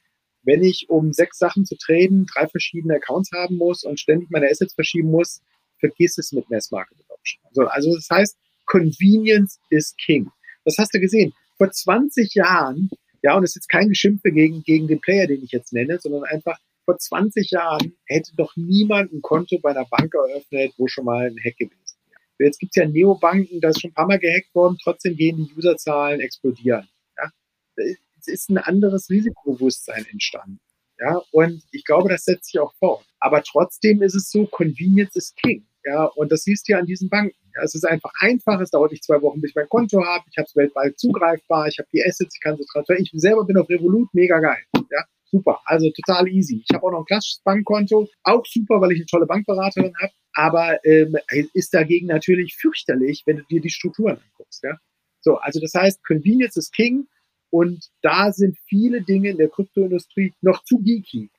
[0.43, 4.49] wenn ich, um sechs Sachen zu traden, drei verschiedene Accounts haben muss und ständig meine
[4.49, 5.41] Assets verschieben muss,
[5.77, 7.41] vergiss es mit Mass Market Adoption.
[7.49, 10.31] Also, also das heißt, Convenience is King.
[10.63, 11.33] Das hast du gesehen.
[11.57, 12.89] Vor 20 Jahren
[13.23, 15.99] ja, und es ist jetzt kein Geschimpfe gegen, gegen den Player, den ich jetzt nenne,
[15.99, 20.87] sondern einfach vor 20 Jahren hätte doch niemand ein Konto bei einer Bank eröffnet, wo
[20.87, 21.97] schon mal ein Hack gewesen
[22.37, 22.47] wäre.
[22.47, 25.37] Jetzt gibt es ja Neobanken, da ist schon ein paar Mal gehackt worden, trotzdem gehen
[25.37, 26.87] die Userzahlen explodieren.
[27.17, 27.31] Ja?
[27.75, 30.59] Es ist ein anderes Risikobewusstsein entstanden.
[30.99, 33.05] Ja, und ich glaube, das setzt sich auch fort.
[33.19, 35.67] Aber trotzdem ist es so, Convenience is King.
[35.87, 37.37] Ja, und das siehst du an diesen Banken.
[37.55, 40.25] Ja, es ist einfach einfach, es dauert nicht zwei Wochen, bis ich mein Konto habe,
[40.29, 43.07] ich habe es weltweit zugreifbar, ich habe die Assets, ich kann sie transferieren.
[43.09, 44.61] Ich selber bin auf Revolut, mega geil.
[44.75, 46.61] Ja, super, also total easy.
[46.67, 50.11] Ich habe auch noch ein klassisches Bankkonto, auch super, weil ich eine tolle Bankberaterin habe,
[50.33, 51.15] aber ähm,
[51.53, 54.63] ist dagegen natürlich fürchterlich, wenn du dir die Strukturen anguckst.
[54.63, 54.77] Ja?
[55.21, 57.07] So, also das heißt, Convenience ist King
[57.49, 61.29] und da sind viele Dinge in der Kryptoindustrie noch zu geeky.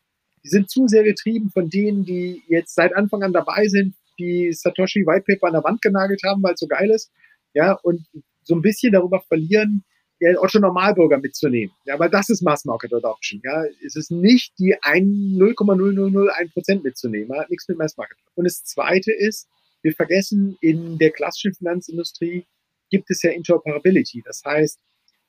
[0.43, 4.53] Die sind zu sehr getrieben von denen, die jetzt seit Anfang an dabei sind, die
[4.53, 7.11] Satoshi White Paper an der Wand genagelt haben, weil es so geil ist.
[7.55, 8.07] Ja, und
[8.45, 9.85] so ein bisschen darüber verlieren,
[10.21, 11.73] ja, Otto Normalbürger mitzunehmen.
[11.85, 13.41] Ja, weil das ist Mass Market Adoption.
[13.45, 17.39] Ja, es ist nicht die 0,0001 Prozent mitzunehmen.
[17.39, 18.19] Hat nichts mit Mass Market.
[18.35, 19.49] Und das zweite ist,
[19.83, 22.45] wir vergessen, in der klassischen Finanzindustrie
[22.91, 24.23] gibt es ja Interoperability.
[24.25, 24.81] Das heißt,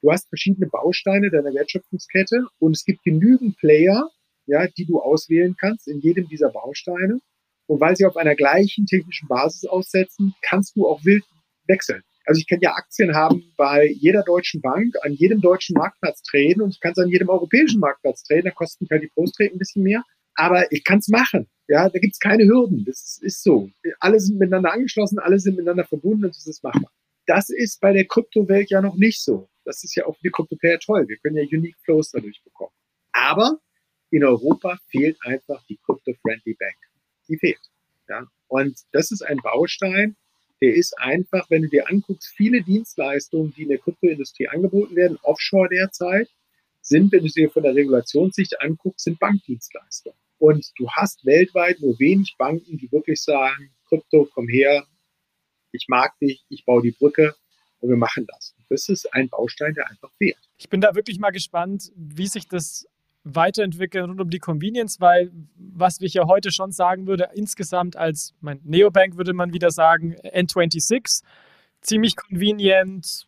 [0.01, 4.09] du hast verschiedene Bausteine deiner Wertschöpfungskette und es gibt genügend Player,
[4.47, 7.19] ja, die du auswählen kannst in jedem dieser Bausteine.
[7.69, 11.23] Und weil sie auf einer gleichen technischen Basis aussetzen, kannst du auch wild
[11.67, 12.01] wechseln.
[12.25, 16.63] Also ich kann ja Aktien haben bei jeder deutschen Bank, an jedem deutschen Marktplatz traden
[16.63, 18.45] und ich kann es an jedem europäischen Marktplatz traden.
[18.45, 20.03] Da kosten halt die Post-Trade ein bisschen mehr.
[20.33, 21.47] Aber ich kann es machen.
[21.67, 22.85] Ja, da gibt es keine Hürden.
[22.85, 23.69] Das ist so.
[23.99, 26.91] Alle sind miteinander angeschlossen, alle sind miteinander verbunden und das ist machbar.
[27.27, 29.47] Das ist bei der Kryptowelt ja noch nicht so.
[29.63, 31.07] Das ist ja auch für die Kryptoplayer toll.
[31.07, 32.73] Wir können ja Unique Flows dadurch bekommen.
[33.11, 33.59] Aber
[34.09, 36.88] in Europa fehlt einfach die Crypto-Friendly Bank.
[37.29, 37.61] Die fehlt.
[38.07, 38.25] Ja?
[38.47, 40.15] Und das ist ein Baustein,
[40.61, 45.17] der ist einfach, wenn du dir anguckst, viele Dienstleistungen, die in der Kryptoindustrie angeboten werden,
[45.21, 46.29] offshore derzeit,
[46.81, 50.17] sind, wenn du sie von der Regulationssicht anguckst, sind Bankdienstleistungen.
[50.37, 54.85] Und du hast weltweit nur wenig Banken, die wirklich sagen, Krypto, komm her,
[55.71, 57.35] ich mag dich, ich baue die Brücke
[57.81, 58.55] und wir machen das.
[58.69, 60.37] Das ist ein Baustein, der einfach fehlt.
[60.57, 62.87] Ich bin da wirklich mal gespannt, wie sich das
[63.23, 68.33] weiterentwickeln rund um die Convenience, weil was ich ja heute schon sagen würde, insgesamt als
[68.41, 71.23] mein Neobank würde man wieder sagen, N26,
[71.81, 73.27] ziemlich convenient,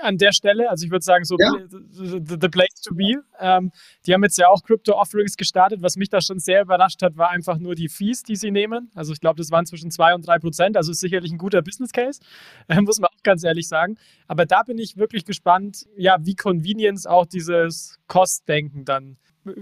[0.00, 1.52] an der Stelle, also ich würde sagen, so ja.
[1.68, 3.22] the, the, place to be.
[3.40, 3.70] Ähm,
[4.06, 5.82] die haben jetzt ja auch Crypto-Offerings gestartet.
[5.82, 8.90] Was mich da schon sehr überrascht hat, war einfach nur die Fees, die sie nehmen.
[8.94, 10.76] Also ich glaube, das waren zwischen 2 und 3 Prozent.
[10.76, 12.20] Also ist sicherlich ein guter Business Case,
[12.68, 13.96] äh, muss man auch ganz ehrlich sagen.
[14.26, 19.16] Aber da bin ich wirklich gespannt, ja, wie Convenience auch dieses Cost-Denken dann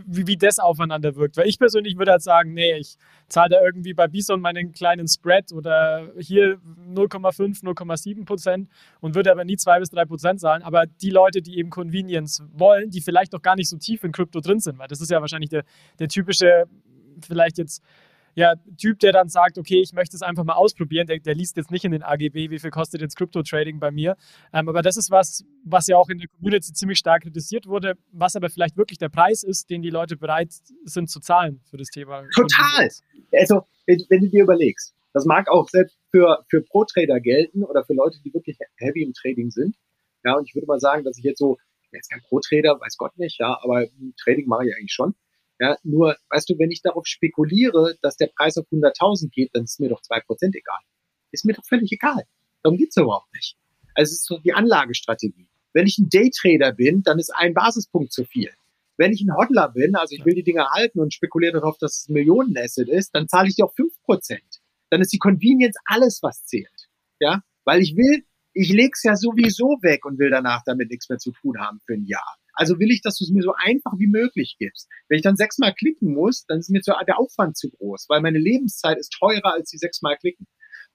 [0.06, 1.36] wie, wie das aufeinander wirkt.
[1.36, 2.96] Weil ich persönlich würde halt sagen, nee, ich
[3.28, 6.58] zahle da irgendwie bei Bison meinen kleinen Spread oder hier
[6.92, 8.68] 0,5, 0,7 Prozent
[9.00, 10.62] und würde aber nie 2 bis 3 Prozent zahlen.
[10.62, 14.12] Aber die Leute, die eben Convenience wollen, die vielleicht doch gar nicht so tief in
[14.12, 15.64] Krypto drin sind, weil das ist ja wahrscheinlich der,
[15.98, 16.64] der typische,
[17.20, 17.82] vielleicht jetzt
[18.34, 21.56] ja, Typ, der dann sagt, okay, ich möchte es einfach mal ausprobieren, der, der liest
[21.56, 24.16] jetzt nicht in den AGB, wie viel kostet jetzt Crypto-Trading bei mir.
[24.52, 27.94] Ähm, aber das ist was, was ja auch in der Community ziemlich stark kritisiert wurde,
[28.12, 30.52] was aber vielleicht wirklich der Preis ist, den die Leute bereit
[30.84, 32.24] sind zu zahlen für das Thema.
[32.34, 32.88] Total!
[33.32, 37.94] Also, wenn, du dir überlegst, das mag auch selbst für, für Pro-Trader gelten oder für
[37.94, 39.76] Leute, die wirklich heavy im Trading sind.
[40.24, 41.56] Ja, und ich würde mal sagen, dass ich jetzt so,
[41.92, 43.86] jetzt kein Pro-Trader, weiß Gott nicht, ja, aber
[44.22, 45.14] Trading mache ich eigentlich schon.
[45.60, 49.64] Ja, nur, weißt du, wenn ich darauf spekuliere, dass der Preis auf 100.000 geht, dann
[49.64, 50.80] ist mir doch zwei Prozent egal.
[51.30, 52.24] Ist mir doch völlig egal.
[52.62, 53.56] Darum geht's überhaupt nicht.
[53.94, 55.46] Also es ist so die Anlagestrategie.
[55.72, 58.50] Wenn ich ein Daytrader bin, dann ist ein Basispunkt zu viel.
[58.96, 61.98] Wenn ich ein Hodler bin, also ich will die Dinge halten und spekuliere darauf, dass
[61.98, 64.60] es ein Millionenasset ist, dann zahle ich dir auch fünf Prozent.
[64.90, 66.88] Dann ist die Convenience alles, was zählt.
[67.18, 71.18] Ja, weil ich will, ich leg's ja sowieso weg und will danach damit nichts mehr
[71.18, 72.36] zu tun haben für ein Jahr.
[72.54, 74.88] Also will ich, dass du es mir so einfach wie möglich gibst.
[75.08, 78.38] Wenn ich dann sechsmal klicken muss, dann ist mir der Aufwand zu groß, weil meine
[78.38, 80.46] Lebenszeit ist teurer als die sechsmal klicken.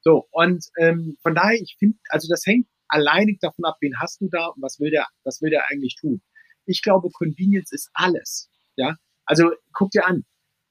[0.01, 4.21] So, und ähm, von daher, ich finde, also das hängt alleinig davon ab, wen hast
[4.21, 6.21] du da und was will der, was will der eigentlich tun.
[6.65, 8.49] Ich glaube, Convenience ist alles.
[8.75, 8.95] Ja,
[9.25, 10.25] also guck dir an,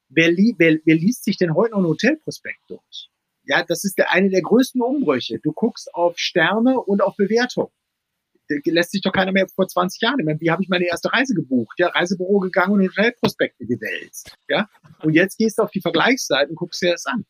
[0.09, 3.11] wer, li wer, wer liest sich denn heute noch ein Hotelprospekt durch?
[3.45, 5.39] Ja, das ist der, eine der größten Umbrüche.
[5.43, 7.71] Du guckst auf Sterne und auf Bewertung
[8.65, 10.25] lässt sich doch keiner mehr vor 20 Jahren.
[10.25, 11.79] Meine, wie habe ich meine erste Reise gebucht?
[11.79, 14.37] Ja, Reisebüro gegangen und Hotelprospekte gewälzt.
[14.49, 14.69] Ja,
[15.03, 17.25] und jetzt gehst du auf die Vergleichsseite und guckst dir das an.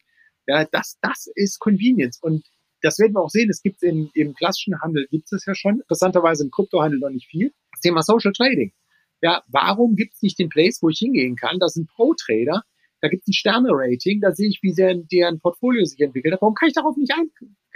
[0.46, 2.18] Ja, das, das ist Convenience.
[2.22, 2.44] Und
[2.82, 3.50] das werden wir auch sehen.
[3.50, 5.80] Es gibt im, im klassischen Handel gibt es ja schon.
[5.80, 7.52] Interessanterweise im Kryptohandel noch nicht viel.
[7.72, 8.72] Das Thema Social Trading.
[9.20, 11.58] Ja, warum gibt es nicht den Place, wo ich hingehen kann?
[11.58, 12.62] Das sind Pro-Trader.
[13.00, 14.20] Da gibt es ein Sterne-Rating.
[14.20, 16.42] Da sehe ich, wie sehr deren Portfolio sich entwickelt hat.
[16.42, 17.30] Warum kann ich darauf nicht ein,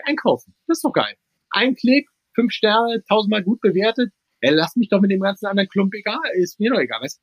[0.04, 0.54] einkaufen?
[0.66, 1.14] Das ist doch geil.
[1.50, 4.12] Ein Klick, fünf Sterne, tausendmal gut bewertet.
[4.40, 7.00] Ja, lass mich doch mit dem ganzen anderen Klump egal, ist mir doch egal.
[7.00, 7.20] Weißt,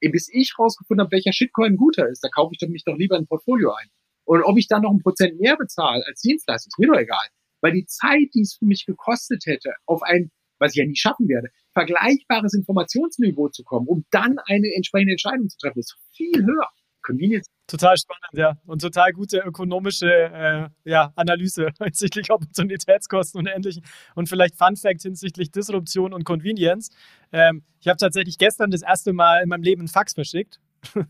[0.00, 3.16] bis ich rausgefunden habe, welcher Shitcoin guter ist, da kaufe ich doch mich doch lieber
[3.16, 3.88] ein Portfolio ein.
[4.24, 7.26] Und ob ich dann noch ein Prozent mehr bezahle als Dienstleister, ist mir doch egal.
[7.60, 10.96] Weil die Zeit, die es für mich gekostet hätte, auf ein, was ich ja nie
[10.96, 16.44] schaffen werde, vergleichbares Informationsniveau zu kommen, um dann eine entsprechende Entscheidung zu treffen, ist viel
[16.44, 16.68] höher.
[17.06, 17.46] Convenience.
[17.66, 18.56] Total spannend, ja.
[18.66, 23.84] Und total gute ökonomische äh, ja, Analyse hinsichtlich Opportunitätskosten und ähnlichen.
[24.14, 26.90] Und vielleicht Fun Fact hinsichtlich Disruption und Convenience.
[27.32, 30.60] Ähm, ich habe tatsächlich gestern das erste Mal in meinem Leben einen Fax verschickt.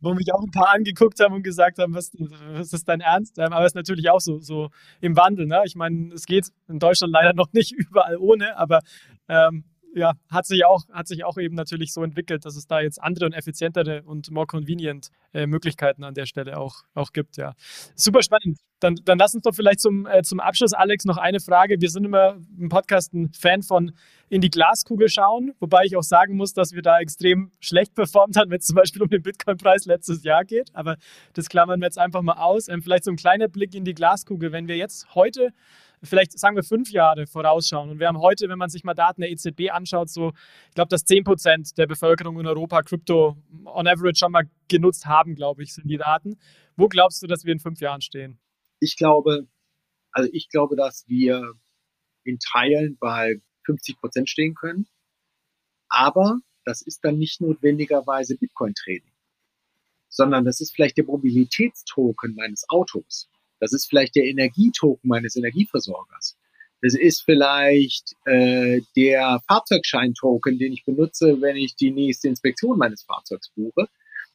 [0.00, 3.38] wo mich auch ein paar angeguckt haben und gesagt haben, was, was ist dein Ernst?
[3.38, 4.70] Ähm, aber es ist natürlich auch so, so
[5.00, 5.46] im Wandel.
[5.46, 5.62] Ne?
[5.66, 8.80] Ich meine, es geht in Deutschland leider noch nicht überall ohne, aber
[9.28, 9.64] ähm,
[9.94, 13.02] ja, hat sich auch, hat sich auch eben natürlich so entwickelt, dass es da jetzt
[13.02, 17.54] andere und effizientere und more convenient äh, Möglichkeiten an der Stelle auch, auch gibt, ja.
[17.94, 18.58] Super spannend.
[18.80, 21.80] Dann, dann lass uns doch vielleicht zum, äh, zum Abschluss, Alex, noch eine Frage.
[21.80, 23.92] Wir sind immer im Podcast ein Fan von
[24.28, 28.36] in die Glaskugel schauen, wobei ich auch sagen muss, dass wir da extrem schlecht performt
[28.36, 30.70] haben, wenn es zum Beispiel um den Bitcoin-Preis letztes Jahr geht.
[30.72, 30.96] Aber
[31.34, 32.68] das klammern wir jetzt einfach mal aus.
[32.68, 34.52] Ähm, vielleicht so ein kleiner Blick in die Glaskugel.
[34.52, 35.50] Wenn wir jetzt heute
[36.02, 37.90] vielleicht sagen wir fünf Jahre vorausschauen.
[37.90, 40.32] Und wir haben heute, wenn man sich mal Daten der EZB anschaut, so,
[40.68, 45.06] ich glaube, dass 10 Prozent der Bevölkerung in Europa Krypto on average schon mal genutzt
[45.06, 46.38] haben, glaube ich, sind die Daten.
[46.76, 48.38] Wo glaubst du, dass wir in fünf Jahren stehen?
[48.80, 49.46] Ich glaube,
[50.12, 51.54] also ich glaube, dass wir
[52.24, 54.86] in Teilen bei 50 Prozent stehen können.
[55.88, 59.12] Aber das ist dann nicht notwendigerweise Bitcoin-Trading,
[60.08, 63.28] sondern das ist vielleicht der Mobilitätstoken meines Autos.
[63.60, 66.36] Das ist vielleicht der Energietoken meines Energieversorgers.
[66.82, 73.02] Das ist vielleicht äh, der Fahrzeugscheintoken, den ich benutze, wenn ich die nächste Inspektion meines
[73.02, 73.86] Fahrzeugs buche.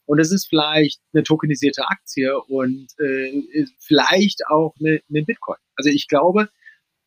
[0.06, 5.58] Und es ist vielleicht eine tokenisierte Aktie und äh, vielleicht auch eine, eine Bitcoin.
[5.76, 6.50] Also ich glaube,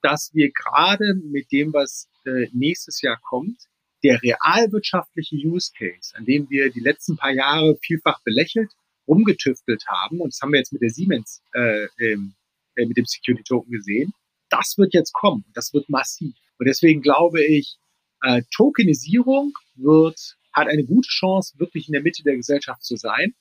[0.02, 3.62] dass wir gerade mit dem, was äh, nächstes Jahr kommt,
[4.02, 8.72] der realwirtschaftliche Use Case, an dem wir die letzten paar Jahre vielfach belächelt
[9.08, 12.34] rumgetüftelt haben, und das haben wir jetzt mit der Siemens, äh, ähm,
[12.76, 14.12] äh, mit dem Security Token gesehen,
[14.50, 15.44] das wird jetzt kommen.
[15.54, 16.34] Das wird massiv.
[16.58, 17.78] Und deswegen glaube ich,
[18.22, 23.34] äh, Tokenisierung wird, hat eine gute Chance, wirklich in der Mitte der Gesellschaft zu sein.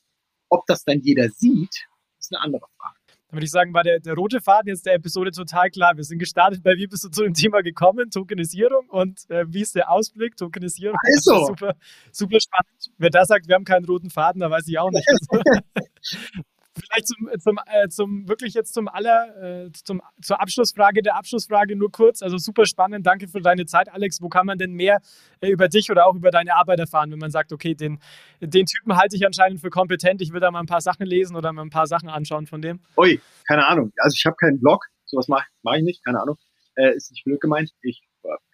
[0.50, 1.88] Ob das dann jeder sieht,
[2.20, 2.97] ist eine andere Frage.
[3.30, 5.98] Dann würde ich sagen, war der, der rote Faden jetzt der Episode total klar.
[5.98, 8.10] Wir sind gestartet bei Wie bist du zu dem Thema gekommen?
[8.10, 10.38] Tokenisierung und äh, wie ist der Ausblick?
[10.38, 10.98] Tokenisierung.
[11.16, 11.48] Also.
[11.48, 11.76] Super,
[12.12, 12.92] super spannend.
[12.98, 15.06] Wer da sagt, wir haben keinen roten Faden, da weiß ich auch nicht.
[16.80, 21.76] Vielleicht zum, zum, äh, zum wirklich jetzt zum aller, äh, zum, zur Abschlussfrage der Abschlussfrage
[21.76, 22.22] nur kurz.
[22.22, 23.06] Also super spannend.
[23.06, 24.22] Danke für deine Zeit, Alex.
[24.22, 25.00] Wo kann man denn mehr
[25.42, 28.00] äh, über dich oder auch über deine Arbeit erfahren, wenn man sagt, okay, den,
[28.40, 30.22] den Typen halte ich anscheinend für kompetent.
[30.22, 32.62] Ich will da mal ein paar Sachen lesen oder mal ein paar Sachen anschauen von
[32.62, 32.80] dem?
[32.98, 33.92] Ui, keine Ahnung.
[33.98, 34.86] Also ich habe keinen Blog.
[35.06, 36.04] Sowas mache mach ich nicht.
[36.04, 36.38] Keine Ahnung.
[36.76, 37.72] Äh, ist nicht blöd gemeint.
[37.82, 38.02] Ich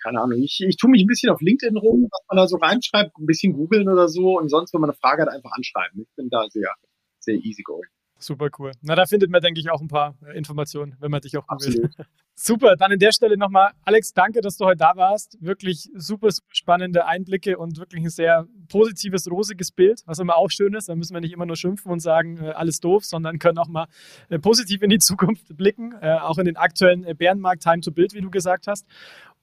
[0.02, 2.58] keine Ahnung, ich, ich tue mich ein bisschen auf LinkedIn rum, was man da so
[2.58, 6.02] reinschreibt, ein bisschen googeln oder so und sonst, wenn man eine Frage hat, einfach anschreiben.
[6.02, 6.70] Ich bin da sehr,
[7.20, 7.90] sehr easy going.
[8.24, 8.72] Super cool.
[8.82, 11.46] Na, da findet man, denke ich, auch ein paar äh, Informationen, wenn man dich auch
[11.46, 11.94] googelt.
[12.36, 15.38] Super, dann an der Stelle nochmal, Alex, danke, dass du heute da warst.
[15.40, 20.50] Wirklich super, super spannende Einblicke und wirklich ein sehr positives, rosiges Bild, was immer auch
[20.50, 20.90] schön ist.
[20.90, 23.68] Da müssen wir nicht immer nur schimpfen und sagen, äh, alles doof, sondern können auch
[23.68, 23.88] mal
[24.30, 28.22] äh, positiv in die Zukunft blicken, auch in den aktuellen Bärenmarkt Time to Build, wie
[28.22, 28.88] du gesagt hast.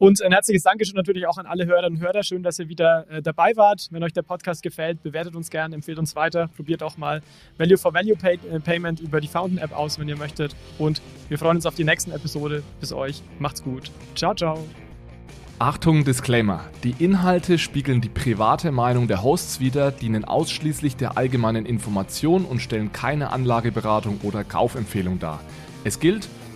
[0.01, 2.23] Und ein herzliches Dankeschön natürlich auch an alle Hörerinnen und Hörer.
[2.23, 3.89] Schön, dass ihr wieder äh, dabei wart.
[3.91, 6.49] Wenn euch der Podcast gefällt, bewertet uns gerne, empfehlt uns weiter.
[6.57, 7.21] Probiert auch mal
[7.59, 10.57] Value for Value Pay äh, Payment über die Fountain App aus, wenn ihr möchtet.
[10.79, 12.63] Und wir freuen uns auf die nächsten Episode.
[12.81, 13.23] Bis euch.
[13.39, 13.91] Macht's gut.
[14.15, 14.67] Ciao, ciao.
[15.59, 16.65] Achtung, Disclaimer.
[16.83, 22.61] Die Inhalte spiegeln die private Meinung der Hosts wider, dienen ausschließlich der allgemeinen Information und
[22.61, 25.41] stellen keine Anlageberatung oder Kaufempfehlung dar.
[25.85, 26.31] Es gilt,